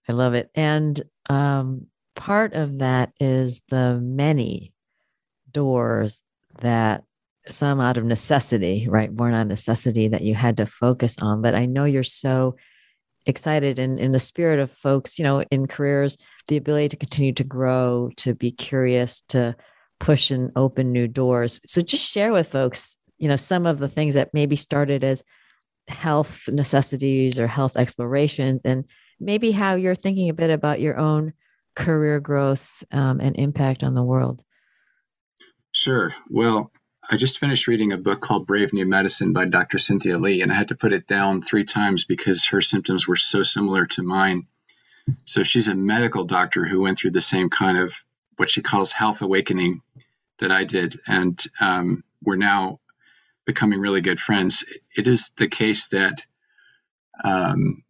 [0.07, 0.49] I love it.
[0.55, 4.73] And um, part of that is the many
[5.51, 6.21] doors
[6.61, 7.03] that
[7.49, 9.13] some out of necessity, right?
[9.13, 11.41] Born on necessity that you had to focus on.
[11.41, 12.55] But I know you're so
[13.25, 17.33] excited and in the spirit of folks, you know, in careers, the ability to continue
[17.33, 19.55] to grow, to be curious, to
[19.99, 21.61] push and open new doors.
[21.65, 25.23] So just share with folks, you know, some of the things that maybe started as
[25.87, 28.85] health necessities or health explorations and
[29.19, 31.33] maybe how you're thinking a bit about your own
[31.75, 34.43] career growth um, and impact on the world.
[35.71, 36.13] Sure.
[36.29, 36.71] Well,
[37.09, 39.77] I just finished reading a book called Brave New Medicine by Dr.
[39.77, 43.17] Cynthia Li, and I had to put it down three times because her symptoms were
[43.17, 44.47] so similar to mine.
[45.25, 47.93] So she's a medical doctor who went through the same kind of
[48.37, 49.81] what she calls health awakening
[50.39, 52.79] that I did, and um, we're now
[53.45, 54.63] becoming really good friends.
[54.95, 56.25] It is the case that
[57.21, 57.83] um,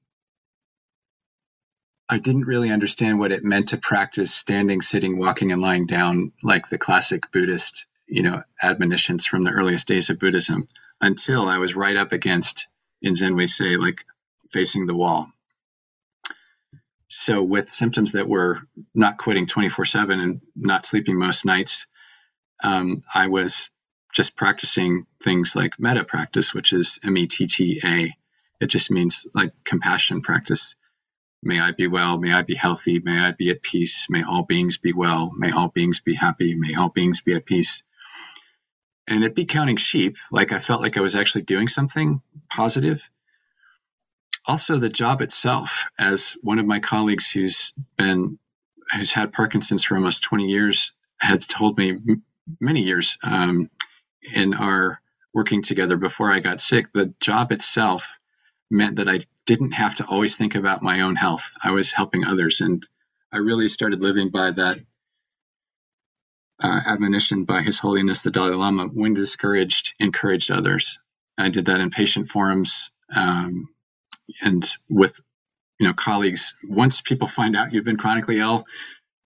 [2.10, 6.32] I didn't really understand what it meant to practice standing, sitting, walking, and lying down
[6.41, 10.68] like the classic Buddhist you know, admonitions from the earliest days of Buddhism
[11.01, 12.68] until I was right up against,
[13.01, 14.05] in Zen we say, like
[14.51, 15.32] facing the wall.
[17.07, 18.59] So, with symptoms that were
[18.93, 21.88] not quitting 24 7 and not sleeping most nights,
[22.64, 23.72] um, I was
[24.14, 28.16] just practicing things like metta practice, which is M E T T A.
[28.61, 30.76] It just means like compassion practice.
[31.41, 32.20] May I be well.
[32.20, 32.99] May I be healthy.
[32.99, 34.05] May I be at peace.
[34.07, 35.32] May all beings be well.
[35.36, 36.53] May all beings be happy.
[36.53, 37.82] May all beings be at peace
[39.08, 40.18] and it'd be counting sheep.
[40.32, 43.10] Like I felt like I was actually doing something positive.
[44.45, 48.38] Also, the job itself, as one of my colleagues who's been
[48.93, 51.97] who's had Parkinson's for almost 20 years had told me
[52.60, 53.70] many years um,
[54.34, 55.01] in our
[55.34, 58.20] working together before I got sick, the job itself
[58.70, 61.56] meant that I didn't have to always think about my own health.
[61.62, 62.62] I was helping others.
[62.62, 62.86] And
[63.32, 64.80] I really started living by that
[66.62, 70.99] uh, admonition by His Holiness the Dalai Lama when discouraged, encouraged others.
[71.38, 73.70] I did that in patient forums um,
[74.41, 75.20] and with
[75.80, 76.54] you know colleagues.
[76.64, 78.66] Once people find out you've been chronically ill,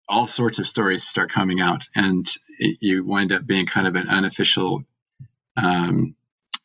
[0.07, 2.27] all sorts of stories start coming out, and
[2.59, 4.83] it, you wind up being kind of an unofficial
[5.55, 6.15] um,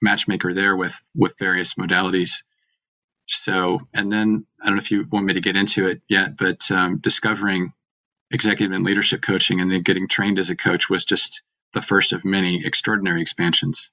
[0.01, 2.43] matchmaker there with with various modalities.
[3.27, 6.37] So, and then I don't know if you want me to get into it yet,
[6.37, 7.73] but um, discovering
[8.33, 11.43] executive and leadership coaching and then getting trained as a coach was just
[11.75, 13.91] the first of many extraordinary expansions.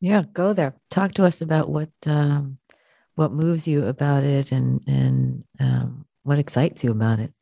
[0.00, 0.74] Yeah, go there.
[0.90, 2.58] Talk to us about what um,
[3.14, 7.32] what moves you about it and and um, what excites you about it.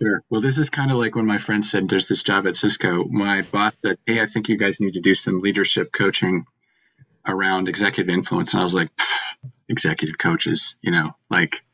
[0.00, 0.22] Sure.
[0.28, 3.04] Well, this is kind of like when my friend said there's this job at Cisco.
[3.04, 6.44] My boss said, "Hey, I think you guys need to do some leadership coaching
[7.26, 8.90] around executive influence." And I was like,
[9.68, 11.64] "Executive coaches, you know, like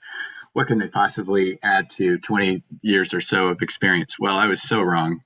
[0.53, 4.63] what can they possibly add to 20 years or so of experience?" Well, I was
[4.63, 5.21] so wrong.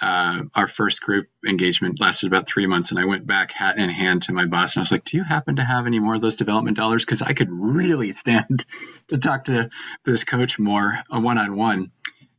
[0.00, 3.90] Uh, our first group engagement lasted about three months, and I went back hat in
[3.90, 6.14] hand to my boss, and I was like, "Do you happen to have any more
[6.14, 7.04] of those development dollars?
[7.04, 8.64] Because I could really stand
[9.08, 9.70] to talk to
[10.04, 11.90] this coach more one on one."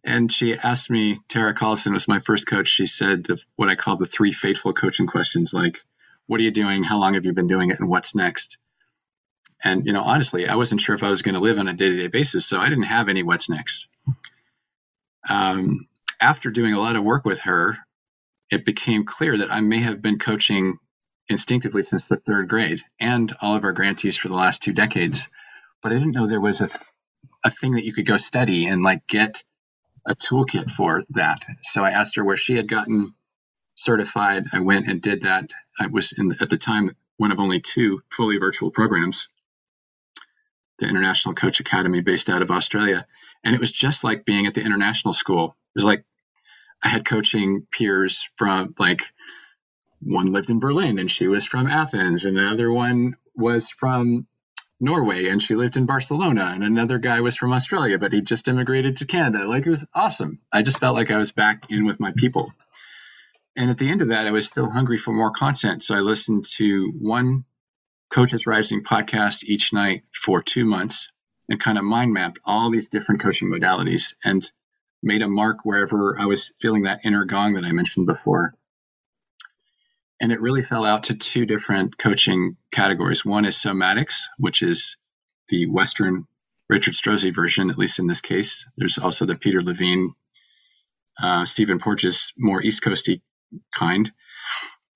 [0.06, 2.70] And she asked me, Tara Collison was my first coach.
[2.70, 5.84] She said the, what I call the three fateful coaching questions, like,
[6.28, 6.84] "What are you doing?
[6.84, 7.80] How long have you been doing it?
[7.80, 8.58] And what's next?"
[9.64, 11.74] And you know, honestly, I wasn't sure if I was going to live on a
[11.74, 13.88] day-to-day basis, so I didn't have any what's next.
[15.28, 15.88] Um,
[16.22, 17.78] after doing a lot of work with her,
[18.50, 20.78] it became clear that I may have been coaching
[21.28, 25.28] instinctively since the third grade and all of our grantees for the last two decades.
[25.82, 26.70] But I didn't know there was a,
[27.46, 29.44] a thing that you could go study and like get
[30.06, 31.46] a toolkit for that.
[31.62, 33.14] So I asked her where she had gotten
[33.76, 34.46] certified.
[34.52, 35.52] I went and did that.
[35.80, 39.28] I was in, at the time one of only two fully virtual programs,
[40.80, 43.06] the International Coach Academy based out of Australia.
[43.44, 45.56] And it was just like being at the international school.
[45.76, 46.04] It was like
[46.84, 49.02] I had coaching peers from like
[50.02, 54.28] one lived in Berlin and she was from Athens, and another one was from
[54.80, 58.48] Norway and she lived in Barcelona, and another guy was from Australia, but he just
[58.48, 59.48] immigrated to Canada.
[59.48, 60.40] Like it was awesome.
[60.52, 62.54] I just felt like I was back in with my people.
[63.56, 65.84] And at the end of that, I was still hungry for more content.
[65.84, 67.44] So I listened to one
[68.10, 71.10] Coaches Rising podcast each night for two months
[71.48, 74.14] and kind of mind mapped all these different coaching modalities.
[74.24, 74.50] And
[75.02, 78.54] made a mark wherever I was feeling that inner gong that I mentioned before.
[80.22, 83.24] And it really fell out to two different coaching categories.
[83.24, 84.98] One is somatics, which is
[85.48, 86.28] the Western
[86.68, 88.68] Richard Strozzi version, at least in this case.
[88.78, 90.14] There's also the Peter Levine,
[91.22, 93.22] uh, Stephen Porges, more East Coasty
[93.74, 94.12] kind.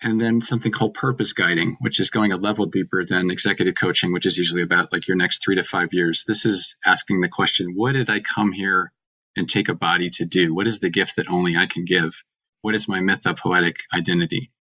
[0.04, 4.12] And then something called purpose guiding, which is going a level deeper than executive coaching,
[4.12, 6.26] which is usually about like your next three to five years.
[6.28, 8.92] This is asking the question, what did I come here
[9.38, 10.54] and take a body to do?
[10.54, 12.22] What is the gift that only I can give?
[12.62, 14.52] What is my mythopoetic identity?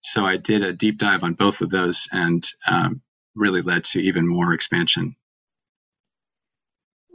[0.00, 3.02] So I did a deep dive on both of those and um,
[3.36, 5.16] really led to even more expansion.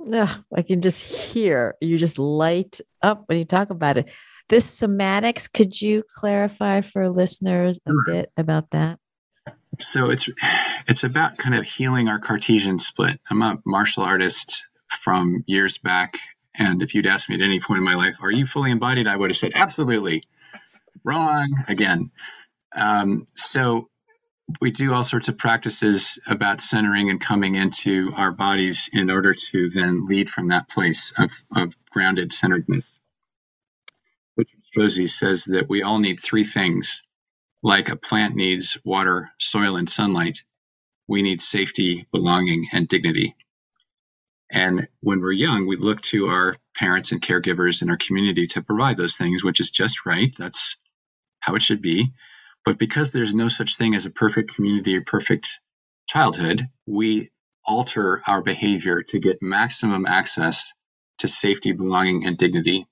[0.05, 4.09] Yeah, I can just hear you just light up when you talk about it.
[4.49, 8.99] This somatics, could you clarify for listeners a bit about that?
[9.79, 10.29] So it's
[10.87, 13.19] it's about kind of healing our Cartesian split.
[13.29, 14.65] I'm a martial artist
[15.03, 16.11] from years back
[16.57, 19.07] and if you'd asked me at any point in my life, are you fully embodied?
[19.07, 20.23] I would have said, absolutely.
[21.03, 22.11] Wrong again.
[22.75, 23.89] Um, so
[24.59, 29.35] we do all sorts of practices about centering and coming into our bodies in order
[29.51, 32.97] to then lead from that place of, of grounded centeredness.
[34.77, 37.03] Strozzi says that we all need three things.
[37.63, 40.43] Like a plant needs water, soil, and sunlight,
[41.07, 43.35] we need safety, belonging, and dignity.
[44.51, 48.61] And when we're young, we look to our parents and caregivers in our community to
[48.61, 50.33] provide those things, which is just right.
[50.37, 50.77] That's
[51.39, 52.13] how it should be.
[52.65, 55.59] But because there's no such thing as a perfect community or perfect
[56.07, 57.31] childhood, we
[57.65, 60.73] alter our behavior to get maximum access
[61.19, 62.87] to safety, belonging, and dignity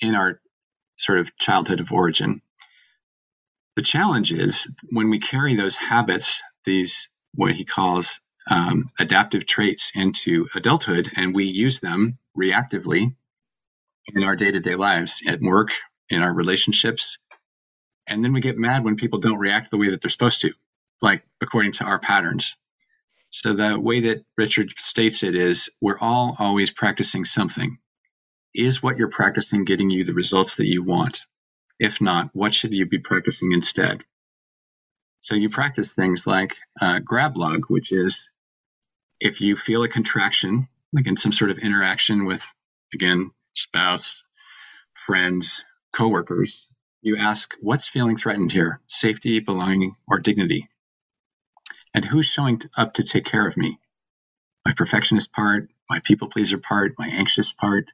[0.00, 0.40] in our
[0.96, 2.42] sort of childhood of origin.
[3.76, 8.20] The challenge is when we carry those habits, these what he calls
[8.50, 13.14] um, adaptive traits into adulthood and we use them reactively
[14.14, 15.70] in our day to day lives at work,
[16.10, 17.18] in our relationships.
[18.08, 20.52] And then we get mad when people don't react the way that they're supposed to,
[21.02, 22.56] like according to our patterns.
[23.30, 27.78] So, the way that Richard states it is we're all always practicing something.
[28.58, 31.26] Is what you're practicing getting you the results that you want?
[31.78, 34.02] If not, what should you be practicing instead?
[35.20, 38.28] So you practice things like uh, grab log, which is
[39.20, 42.46] if you feel a contraction, like in some sort of interaction with,
[42.94, 44.24] again, spouse,
[44.92, 46.66] friends, coworkers,
[47.02, 48.80] you ask, what's feeling threatened here?
[48.86, 50.68] Safety, belonging, or dignity?
[51.94, 53.78] And who's showing up to take care of me?
[54.64, 57.90] My perfectionist part, my people pleaser part, my anxious part.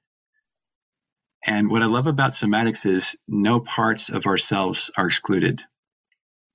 [1.44, 5.62] And what I love about somatics is no parts of ourselves are excluded.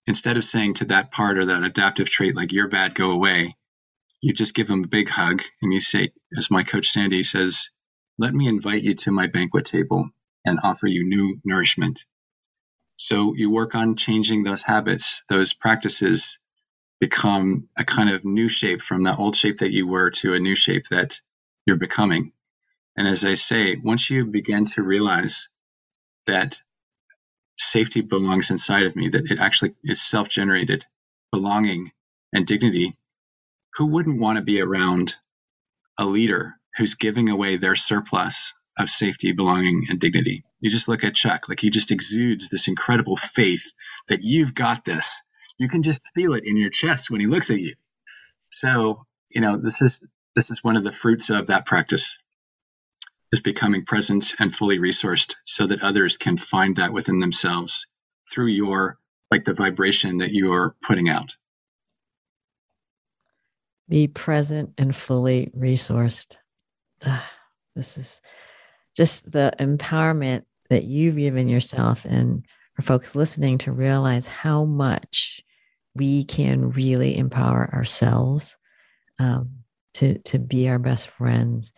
[0.08, 3.56] Instead of saying to that part or that adaptive trait, like, you're bad, go away,
[4.22, 7.70] you just give them a big hug and you say, as my coach Sandy says,
[8.18, 10.10] let me invite you to my banquet table
[10.46, 12.02] and offer you new nourishment.
[12.96, 16.40] So you work on changing those habits, those practices
[17.00, 20.40] become a kind of new shape from the old shape that you were to a
[20.40, 21.20] new shape that
[21.66, 22.32] you're becoming.
[22.98, 25.48] And as I say, once you begin to realize
[26.26, 26.60] that
[27.58, 30.84] safety belongs inside of me, that it actually is self generated,
[31.32, 31.92] belonging
[32.34, 32.98] and dignity,
[33.76, 35.16] who wouldn't want to be around
[36.00, 40.44] a leader who's giving away their surplus of safety, belonging, and dignity?
[40.60, 43.72] You just look at Chuck, like he just exudes this incredible faith
[44.08, 45.22] that you've got this.
[45.60, 47.76] You can just feel it in your chest when he looks at you.
[48.50, 50.02] So, you know, this is
[50.36, 52.18] this is one of the fruits of that practice
[53.32, 57.86] is becoming present and fully resourced so that others can find that within themselves
[58.30, 58.98] through your
[59.30, 61.36] like the vibration that you are putting out.
[63.90, 66.38] Be present and fully resourced.
[67.06, 67.30] Ah,
[67.76, 68.22] this is
[68.96, 75.42] just the empowerment that you've given yourself and for folks listening to realize how much
[75.96, 78.58] we can really empower ourselves
[79.20, 79.64] um,
[79.96, 81.72] to to be our best friends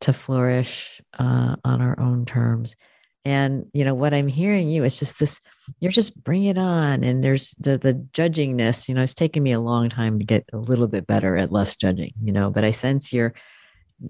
[0.00, 2.76] to flourish uh, on our own terms
[3.24, 5.40] and you know what i'm hearing you is just this
[5.80, 9.52] you're just bring it on and there's the the judgingness you know it's taken me
[9.52, 12.62] a long time to get a little bit better at less judging you know but
[12.62, 13.34] i sense you're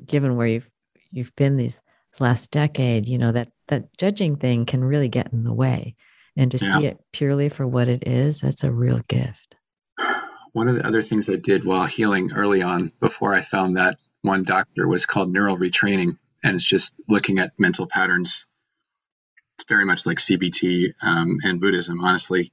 [0.05, 0.70] given where you've
[1.11, 1.80] you've been these
[2.20, 5.95] last decade, you know, that that judging thing can really get in the way.
[6.37, 6.78] And to yeah.
[6.78, 9.57] see it purely for what it is, that's a real gift.
[10.53, 13.97] One of the other things I did while healing early on, before I found that
[14.27, 16.18] one doctor, was called neural retraining.
[16.45, 18.45] And it's just looking at mental patterns.
[19.59, 22.53] It's very much like CBT um, and Buddhism, honestly.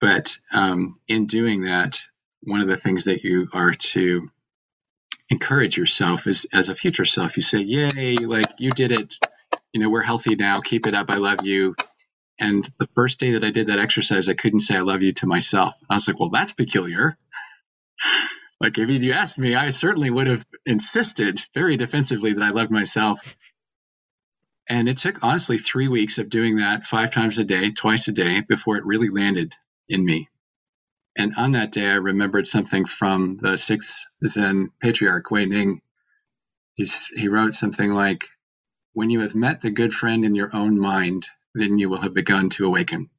[0.00, 2.00] But um, in doing that,
[2.42, 4.28] one of the things that you are to
[5.30, 7.36] encourage yourself as, as a future self.
[7.36, 9.14] You say, Yay, like you did it.
[9.72, 10.60] You know, we're healthy now.
[10.60, 11.10] Keep it up.
[11.10, 11.74] I love you.
[12.40, 15.12] And the first day that I did that exercise, I couldn't say I love you
[15.14, 15.74] to myself.
[15.90, 17.16] I was like, well, that's peculiar.
[18.60, 22.70] like if you asked me, I certainly would have insisted very defensively that I loved
[22.70, 23.36] myself.
[24.68, 28.12] And it took honestly three weeks of doing that five times a day, twice a
[28.12, 29.52] day, before it really landed
[29.88, 30.28] in me.
[31.16, 35.80] And on that day, I remembered something from the sixth Zen patriarch, Huineng.
[36.74, 38.28] He's, he wrote something like,
[38.92, 42.14] When you have met the good friend in your own mind, then you will have
[42.14, 43.10] begun to awaken.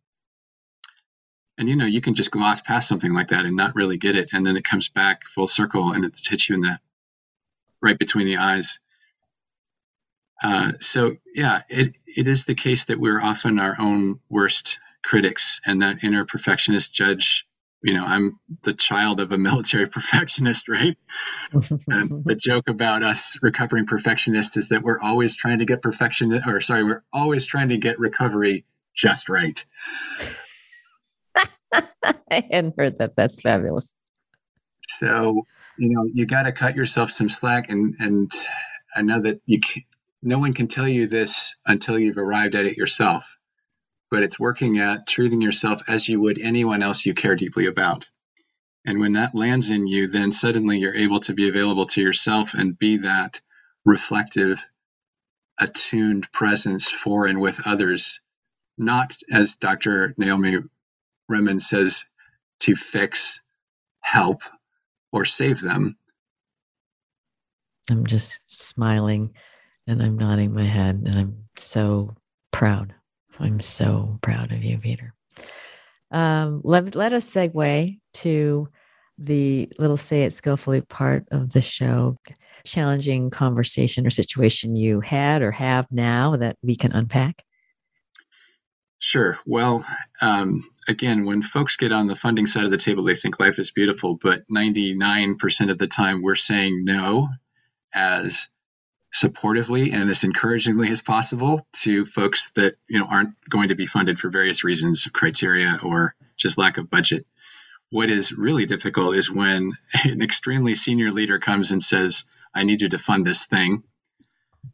[1.60, 4.16] And you know, you can just gloss past something like that and not really get
[4.16, 4.30] it.
[4.32, 6.80] And then it comes back full circle and it hits you in the
[7.82, 8.80] right between the eyes.
[10.41, 15.60] Uh, so yeah, it, it is the case that we're often our own worst critics
[15.66, 17.45] and that inner perfectionist judge
[17.82, 20.97] you know, I'm the child of a military perfectionist, right?
[21.88, 26.41] and the joke about us recovering perfectionists is that we're always trying to get perfection,
[26.45, 29.64] or sorry, we're always trying to get recovery just right.
[32.04, 33.16] I hadn't heard that.
[33.16, 33.94] That's fabulous.
[35.00, 35.44] So,
[35.78, 38.32] you know, you got to cut yourself some slack, and and
[38.96, 39.84] I know that you, can,
[40.22, 43.40] no one can tell you this until you've arrived at it yourself
[44.10, 48.10] but it's working at treating yourself as you would anyone else you care deeply about.
[48.86, 52.54] And when that lands in you, then suddenly you're able to be available to yourself
[52.54, 53.42] and be that
[53.86, 54.66] reflective,
[55.60, 58.22] attuned presence for and with others,
[58.78, 60.16] not as Dr.
[60.18, 60.58] Naomi
[61.30, 62.06] Remen says,
[62.62, 63.40] to fix,
[64.02, 64.42] help,
[65.12, 65.98] or save them.
[67.90, 69.34] I'm just smiling
[69.88, 72.16] and I'm nodding my head and I'm so
[72.52, 72.94] proud
[73.40, 75.14] I'm so proud of you, Peter.
[76.12, 78.70] Um, let, let us segue to
[79.18, 82.18] the little say it skillfully part of the show.
[82.66, 87.44] Challenging conversation or situation you had or have now that we can unpack?
[89.00, 89.40] Sure.
[89.46, 89.86] Well,
[90.22, 93.60] um, again, when folks get on the funding side of the table, they think life
[93.60, 97.30] is beautiful, but 99% of the time we're saying no
[97.94, 98.48] as
[99.14, 103.86] supportively and as encouragingly as possible to folks that you know aren't going to be
[103.86, 107.26] funded for various reasons, criteria, or just lack of budget.
[107.92, 109.74] What is really difficult is when
[110.04, 112.24] an extremely senior leader comes and says,
[112.54, 113.84] "I need you to fund this thing."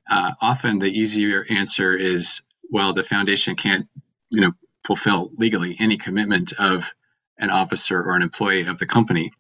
[0.10, 3.88] Uh, often, the easier answer is, "Well, the foundation can't,
[4.32, 4.52] you know,
[4.86, 6.94] fulfill legally any commitment of
[7.38, 9.32] an officer or an employee of the company."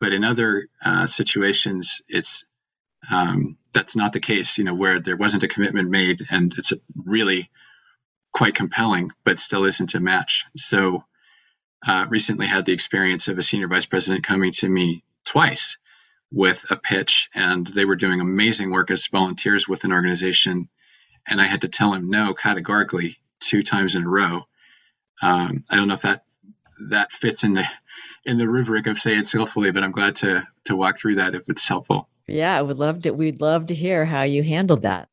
[0.00, 2.44] But in other uh, situations, it's
[3.10, 4.58] um, that's not the case.
[4.58, 7.50] You know, where there wasn't a commitment made, and it's really
[8.32, 10.44] quite compelling, but still isn't a match.
[10.56, 11.04] So,
[11.86, 15.78] uh, recently had the experience of a senior vice president coming to me twice
[16.30, 20.68] with a pitch, and they were doing amazing work as volunteers with an organization,
[21.28, 24.46] and I had to tell him no categorically two times in a row.
[25.22, 26.24] Um, I don't know if that
[26.88, 27.66] that fits in the
[28.24, 31.34] in the rubric of say it skillfully, but I'm glad to to walk through that
[31.34, 32.08] if it's helpful.
[32.26, 33.10] Yeah, I would love to.
[33.10, 35.08] We'd love to hear how you handled that.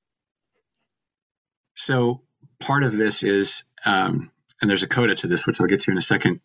[1.75, 2.21] So
[2.59, 4.31] part of this is, um,
[4.61, 6.39] and there's a coda to this, which I'll get to in a second,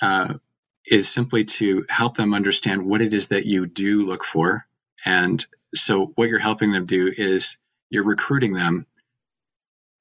[0.00, 0.34] uh,
[0.86, 4.66] is simply to help them understand what it is that you do look for.
[5.04, 5.44] And
[5.74, 7.56] so what you're helping them do is
[7.90, 8.86] you're recruiting them.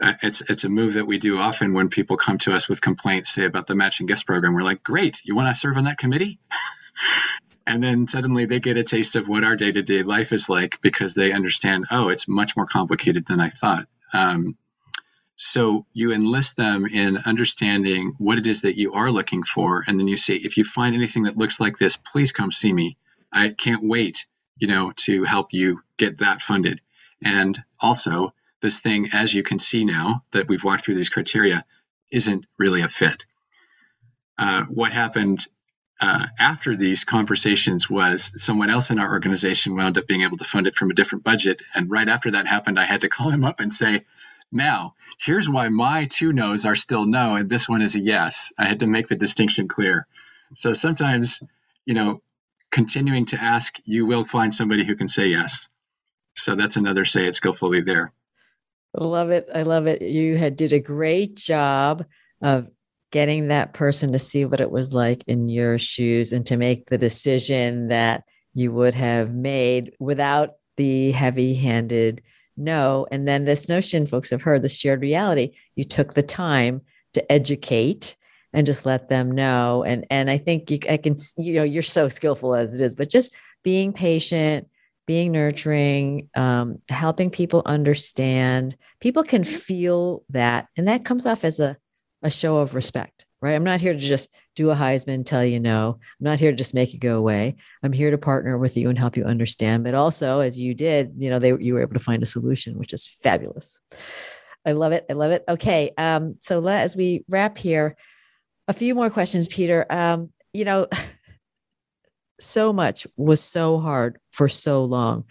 [0.02, 2.82] Uh, it's it's a move that we do often when people come to us with
[2.82, 4.54] complaints, say about the matching gifts program.
[4.54, 6.39] We're like, great, you want to serve on that committee?
[7.68, 11.14] and then suddenly they get a taste of what our day-to-day life is like because
[11.14, 14.58] they understand oh it's much more complicated than i thought um,
[15.36, 20.00] so you enlist them in understanding what it is that you are looking for and
[20.00, 22.98] then you say if you find anything that looks like this please come see me
[23.32, 24.26] i can't wait
[24.58, 26.82] you know to help you get that funded
[27.24, 28.34] and also
[28.68, 31.63] this thing as you can see now that we've walked through these criteria
[32.11, 33.26] isn't really a fit
[34.38, 35.45] uh, what happened
[35.99, 40.43] uh, after these conversations was someone else in our organization wound up being able to
[40.43, 41.61] fund it from a different budget.
[41.74, 44.05] And right after that happened, I had to call him up and say,
[44.51, 48.51] now, here's why my two no's are still no, and this one is a yes.
[48.57, 50.07] I had to make the distinction clear.
[50.53, 51.41] So sometimes,
[51.86, 52.22] you know,
[52.72, 55.68] continuing to ask, you will find somebody who can say yes.
[56.36, 58.13] So that's another say it skillfully there.
[58.98, 59.48] Love it.
[59.54, 60.02] I love it.
[60.02, 62.06] You had did a great job
[62.41, 62.68] of
[63.12, 66.89] getting that person to see what it was like in your shoes and to make
[66.89, 68.24] the decision that
[68.54, 72.22] you would have made without the heavy handed
[72.58, 73.06] no.
[73.12, 76.82] And then this notion, folks have heard, the shared reality, you took the time
[77.14, 78.16] to educate
[78.52, 79.84] and just let them know.
[79.84, 82.95] And and I think you, I can, you know, you're so skillful as it is,
[82.95, 83.34] but just
[83.64, 84.68] being patient,
[85.08, 88.78] being nurturing, um, helping people understand.
[88.99, 91.78] People can feel that, and that comes off as a
[92.24, 93.53] a show of respect, right?
[93.53, 95.99] I'm not here to just do a Heisman, tell you no.
[96.20, 97.55] I'm not here to just make you go away.
[97.84, 99.84] I'm here to partner with you and help you understand.
[99.84, 102.78] But also, as you did, you know, they you were able to find a solution,
[102.78, 103.80] which is fabulous.
[104.66, 105.05] I love it.
[105.10, 105.43] I love it.
[105.47, 105.91] Okay.
[105.97, 107.95] Um, so let, as we wrap here,
[108.68, 109.86] a few more questions, Peter.
[109.89, 110.88] Um, you know,
[112.40, 115.26] so much was so hard for so long.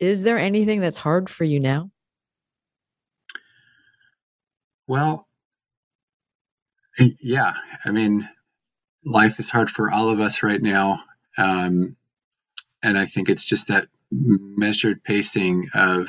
[0.00, 1.90] Is there anything that's hard for you now?
[4.86, 5.28] Well,
[7.20, 7.52] yeah,
[7.84, 8.28] I mean,
[9.04, 11.02] life is hard for all of us right now.
[11.38, 11.96] Um,
[12.82, 16.08] and I think it's just that measured pacing of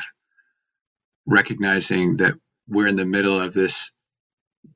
[1.26, 2.34] recognizing that
[2.68, 3.92] we're in the middle of this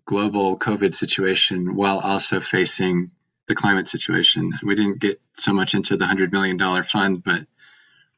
[0.05, 3.11] global COVID situation while also facing
[3.47, 4.53] the climate situation.
[4.63, 7.45] We didn't get so much into the $100 million fund, but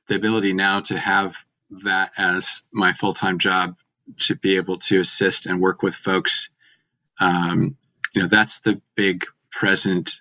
[0.07, 1.35] the ability now to have
[1.83, 3.75] that as my full time job
[4.17, 6.49] to be able to assist and work with folks
[7.19, 7.75] um,
[8.13, 10.13] you know that's the big present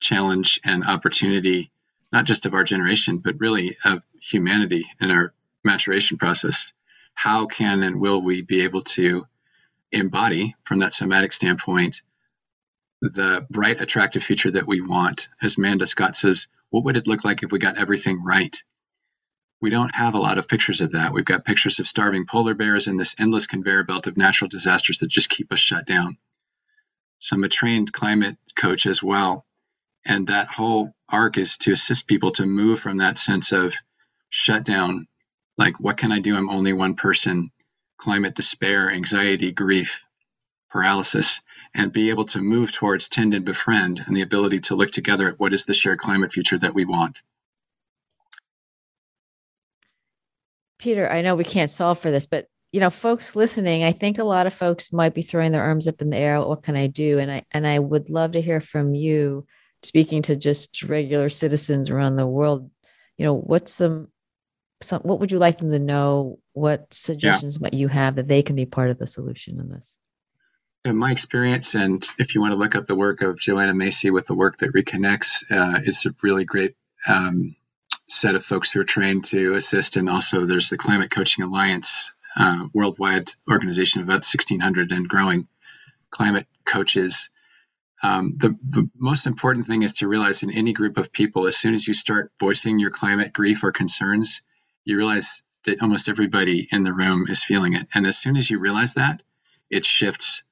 [0.00, 1.70] challenge and opportunity
[2.12, 5.32] not just of our generation but really of humanity in our
[5.64, 6.72] maturation process
[7.14, 9.26] how can and will we be able to
[9.92, 12.02] embody from that somatic standpoint
[13.00, 15.28] the bright attractive future that we want.
[15.42, 18.56] As Manda Scott says what would it look like if we got everything right?
[19.60, 21.12] We don't have a lot of pictures of that.
[21.12, 24.98] We've got pictures of starving polar bears and this endless conveyor belt of natural disasters
[24.98, 26.16] that just keep us shut down.
[27.18, 29.44] So I'm a trained climate coach as well.
[30.06, 33.74] And that whole arc is to assist people to move from that sense of
[34.30, 35.06] shutdown,
[35.58, 36.36] like, what can I do?
[36.36, 37.50] I'm only one person,
[37.98, 40.06] climate despair, anxiety, grief,
[40.70, 41.42] paralysis,
[41.74, 45.28] and be able to move towards tend and befriend and the ability to look together
[45.28, 47.22] at what is the shared climate future that we want.
[50.78, 54.18] Peter, I know we can't solve for this, but you know, folks listening, I think
[54.18, 56.40] a lot of folks might be throwing their arms up in the air.
[56.40, 57.18] What can I do?
[57.18, 59.46] And I and I would love to hear from you,
[59.82, 62.70] speaking to just regular citizens around the world.
[63.18, 64.08] You know, what's some
[64.82, 66.38] some, what would you like them to know?
[66.52, 67.64] What suggestions yeah.
[67.64, 69.98] might you have that they can be part of the solution in this?
[70.82, 74.10] In my experience, and if you want to look up the work of Joanna Macy
[74.10, 76.74] with the work that reconnects, uh, it's a really great
[77.06, 77.54] um,
[78.08, 79.98] set of folks who are trained to assist.
[79.98, 85.48] And also, there's the Climate Coaching Alliance, uh, worldwide organization of about 1,600 and growing
[86.10, 87.28] climate coaches.
[88.02, 91.58] Um, the, the most important thing is to realize in any group of people, as
[91.58, 94.40] soon as you start voicing your climate grief or concerns,
[94.86, 97.86] you realize that almost everybody in the room is feeling it.
[97.92, 99.22] And as soon as you realize that,
[99.68, 100.42] it shifts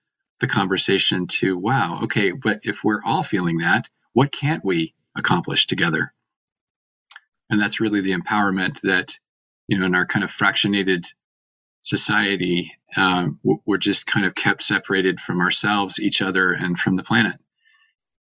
[0.41, 5.67] the conversation to, wow, okay, but if we're all feeling that, what can't we accomplish
[5.67, 6.13] together?
[7.51, 9.19] And that's really the empowerment that,
[9.69, 11.07] you know, in our kind of fractionated
[11.81, 17.03] society, um, we're just kind of kept separated from ourselves, each other, and from the
[17.03, 17.37] planet.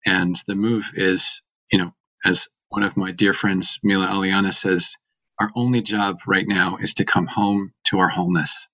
[0.05, 1.41] And the move is,
[1.71, 1.93] you know,
[2.25, 4.95] as one of my dear friends, Mila Aliana, says,
[5.39, 8.67] our only job right now is to come home to our wholeness.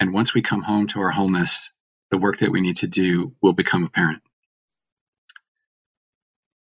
[0.00, 1.70] And once we come home to our wholeness,
[2.10, 4.22] the work that we need to do will become apparent.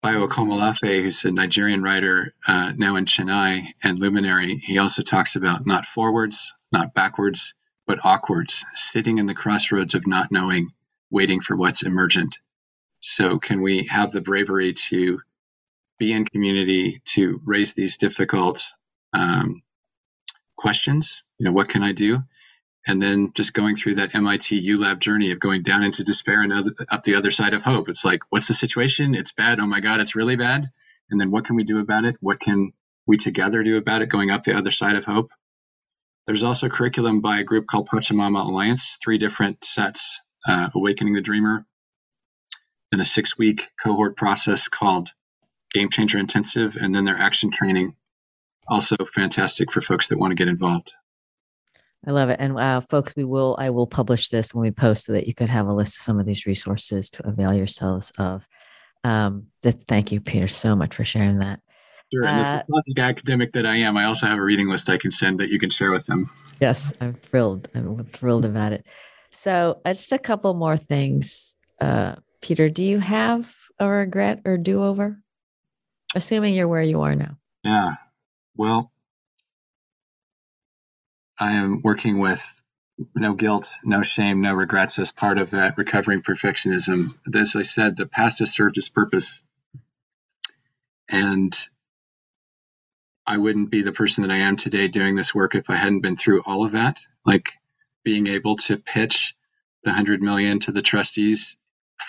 [0.01, 5.35] Bayo Akomolafe, who's a Nigerian writer uh, now in Chennai and luminary, he also talks
[5.35, 7.55] about not forwards, not backwards,
[7.87, 10.69] but awkwards, sitting in the crossroads of not knowing,
[11.09, 12.37] waiting for what's emergent.
[12.99, 15.19] So, can we have the bravery to
[15.97, 18.63] be in community to raise these difficult
[19.13, 19.61] um,
[20.55, 21.23] questions.
[21.37, 22.23] You know, what can I do?
[22.87, 26.53] And then just going through that MIT ULab journey of going down into despair and
[26.53, 27.89] other, up the other side of hope.
[27.89, 29.15] It's like, what's the situation?
[29.15, 29.59] It's bad.
[29.59, 30.69] Oh my God, it's really bad.
[31.09, 32.15] And then what can we do about it?
[32.19, 32.73] What can
[33.07, 35.31] we together do about it going up the other side of hope?
[36.25, 41.21] There's also curriculum by a group called Pachamama Alliance, three different sets uh, Awakening the
[41.21, 41.65] Dreamer,
[42.91, 45.09] then a six week cohort process called
[45.73, 47.95] Game Changer Intensive, and then their action training.
[48.67, 50.93] Also fantastic for folks that want to get involved.
[52.07, 52.37] I love it.
[52.39, 55.33] And uh, folks, we will, I will publish this when we post so that you
[55.33, 58.47] could have a list of some of these resources to avail yourselves of.
[59.03, 61.59] Um, thank you, Peter, so much for sharing that.
[62.13, 62.25] Sure.
[62.25, 64.89] And as the uh, classic academic that I am, I also have a reading list
[64.89, 66.25] I can send that you can share with them.
[66.61, 67.67] Yes, I'm thrilled.
[67.73, 68.85] I'm thrilled about it.
[69.31, 71.55] So, uh, just a couple more things.
[71.81, 75.19] Uh, Peter, do you have a regret or do over?
[76.15, 77.37] assuming you're where you are now?
[77.63, 77.95] Yeah.
[78.55, 78.91] Well,
[81.39, 82.41] I am working with
[83.13, 87.15] no guilt, no shame, no regrets as part of that recovering perfectionism.
[87.35, 89.43] As I said, the past has served its purpose.
[91.09, 91.53] And
[93.27, 96.01] I wouldn't be the person that I am today doing this work if I hadn't
[96.01, 96.99] been through all of that.
[97.25, 97.49] Like
[98.03, 99.35] being able to pitch
[99.83, 101.57] the 100 million to the trustees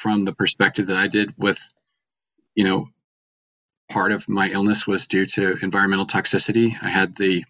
[0.02, 1.58] from the perspective that I did with,
[2.54, 2.88] you know,
[3.90, 6.76] part of my illness was due to environmental toxicity.
[6.80, 7.44] I had the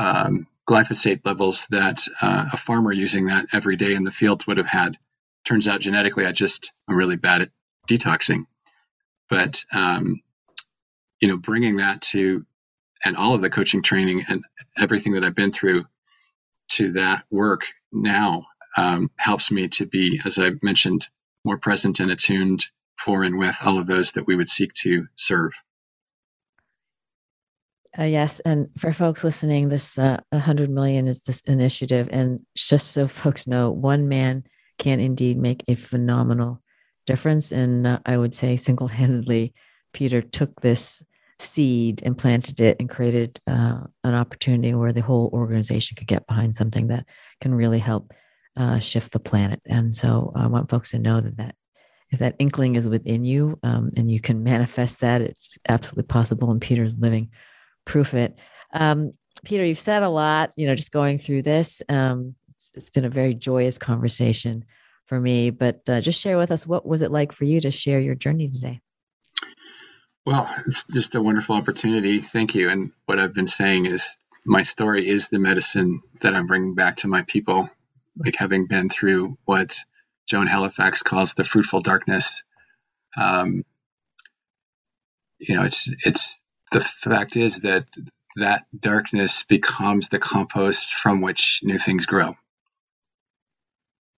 [0.00, 4.56] um, glyphosate levels that uh, a farmer using that every day in the fields would
[4.56, 4.96] have had.
[5.44, 7.50] Turns out genetically, I just am really bad at
[7.88, 8.46] detoxing.
[9.28, 10.22] But um,
[11.20, 12.46] you know, bringing that to
[13.04, 14.44] and all of the coaching training and
[14.76, 15.84] everything that I've been through
[16.72, 18.46] to that work now
[18.76, 21.08] um, helps me to be, as I mentioned,
[21.44, 22.64] more present and attuned
[22.96, 25.52] for and with all of those that we would seek to serve.
[27.98, 32.92] Uh, yes, and for folks listening, this uh, 100 million is this initiative, and just
[32.92, 34.44] so folks know, one man
[34.78, 36.62] can indeed make a phenomenal
[37.06, 37.50] difference.
[37.50, 39.54] And uh, I would say, single-handedly,
[39.92, 41.02] Peter took this
[41.40, 46.26] seed and planted it and created uh, an opportunity where the whole organization could get
[46.26, 47.06] behind something that
[47.40, 48.12] can really help
[48.56, 49.60] uh, shift the planet.
[49.66, 51.54] And so I want folks to know that that
[52.10, 56.50] if that inkling is within you um, and you can manifest that, it's absolutely possible.
[56.50, 57.30] And Peter's living
[57.84, 58.38] proof it.
[58.72, 59.12] Um,
[59.44, 61.82] Peter, you've said a lot, you know, just going through this.
[61.88, 64.64] Um, it's, it's been a very joyous conversation
[65.06, 67.70] for me, but uh, just share with us what was it like for you to
[67.70, 68.80] share your journey today?
[70.26, 72.20] Well, it's just a wonderful opportunity.
[72.20, 72.68] Thank you.
[72.68, 74.08] And what I've been saying is
[74.44, 77.68] my story is the medicine that I'm bringing back to my people,
[78.16, 79.76] like having been through what
[80.26, 82.42] Joan Halifax calls the fruitful darkness.
[83.16, 83.64] Um,
[85.38, 86.39] you know, it's it's
[86.70, 87.86] the fact is that
[88.36, 92.36] that darkness becomes the compost from which new things grow.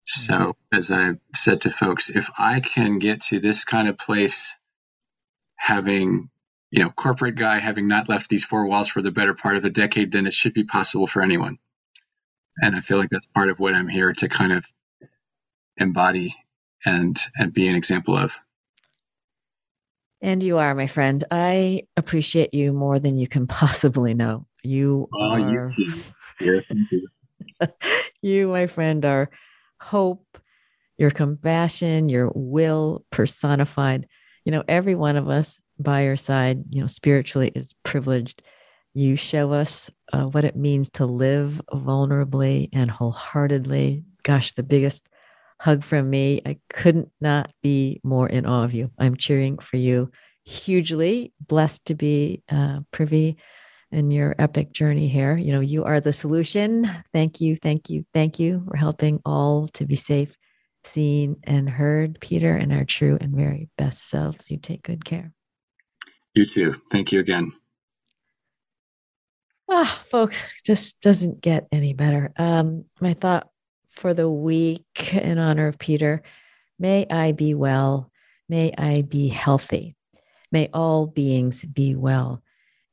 [0.05, 0.77] So, mm-hmm.
[0.77, 4.53] as I said to folks, if I can get to this kind of place,
[5.57, 6.29] having,
[6.71, 9.65] you know, corporate guy having not left these four walls for the better part of
[9.65, 11.59] a decade, then it should be possible for anyone.
[12.57, 14.67] And I feel like that's part of what I'm here to kind of
[15.77, 16.37] embody
[16.85, 18.35] and and be an example of.
[20.23, 21.25] And you are, my friend.
[21.33, 24.47] I appreciate you more than you can possibly know.
[24.63, 25.75] You oh, are.
[25.77, 25.95] You,
[26.41, 27.09] yes, you.
[28.23, 29.31] you, my friend, are
[29.81, 30.39] hope,
[30.97, 34.07] your compassion, your will personified.
[34.45, 38.43] You know, every one of us by your side, you know, spiritually is privileged.
[38.95, 44.05] You show us uh, what it means to live vulnerably and wholeheartedly.
[44.23, 45.09] Gosh, the biggest
[45.63, 46.43] hug from me.
[46.45, 48.91] I couldn't not be more in awe of you.
[48.99, 50.11] I'm cheering for you
[50.45, 51.33] hugely.
[51.41, 53.37] Blessed to be uh, privy
[53.93, 55.37] in your epic journey here.
[55.37, 56.91] You know, you are the solution.
[57.13, 60.37] Thank you, thank you, thank you for helping all to be safe,
[60.83, 64.51] seen, and heard, Peter, and our true and very best selves.
[64.51, 65.33] You take good care.
[66.35, 66.75] You too.
[66.91, 67.53] Thank you again.
[69.71, 72.33] Ah, folks, just doesn't get any better.
[72.37, 73.52] Um, my thought
[73.93, 76.23] for the week in honor of Peter
[76.79, 78.11] may I be well,
[78.49, 79.95] may I be healthy,
[80.51, 82.43] may all beings be well,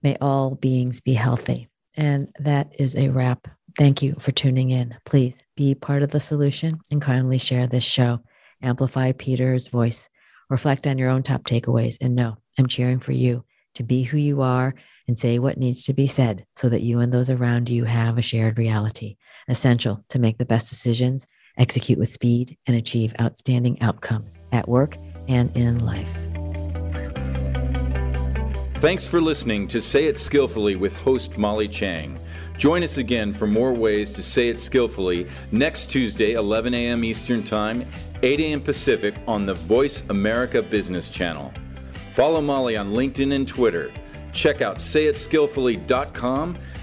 [0.03, 1.69] may all beings be healthy.
[1.95, 3.47] And that is a wrap.
[3.77, 4.95] Thank you for tuning in.
[5.05, 8.19] Please be part of the solution and kindly share this show.
[8.61, 10.07] Amplify Peter's voice.
[10.49, 13.43] Reflect on your own top takeaways and know I'm cheering for you
[13.75, 14.75] to be who you are
[15.07, 18.17] and say what needs to be said so that you and those around you have
[18.17, 19.17] a shared reality,
[19.49, 21.27] essential to make the best decisions,
[21.57, 24.97] execute with speed, and achieve outstanding outcomes at work
[25.27, 26.09] and in life.
[28.75, 32.17] Thanks for listening to Say It Skillfully with host Molly Tschang.
[32.57, 37.03] Join us again for more ways to say it skillfully next Tuesday, 11 a.m.
[37.03, 37.85] Eastern Time,
[38.21, 38.61] 8 a.m.
[38.61, 41.53] Pacific on the Voice America Business Channel.
[42.13, 43.91] Follow Molly on LinkedIn and Twitter.
[44.33, 46.57] Check out sayitskillfully.com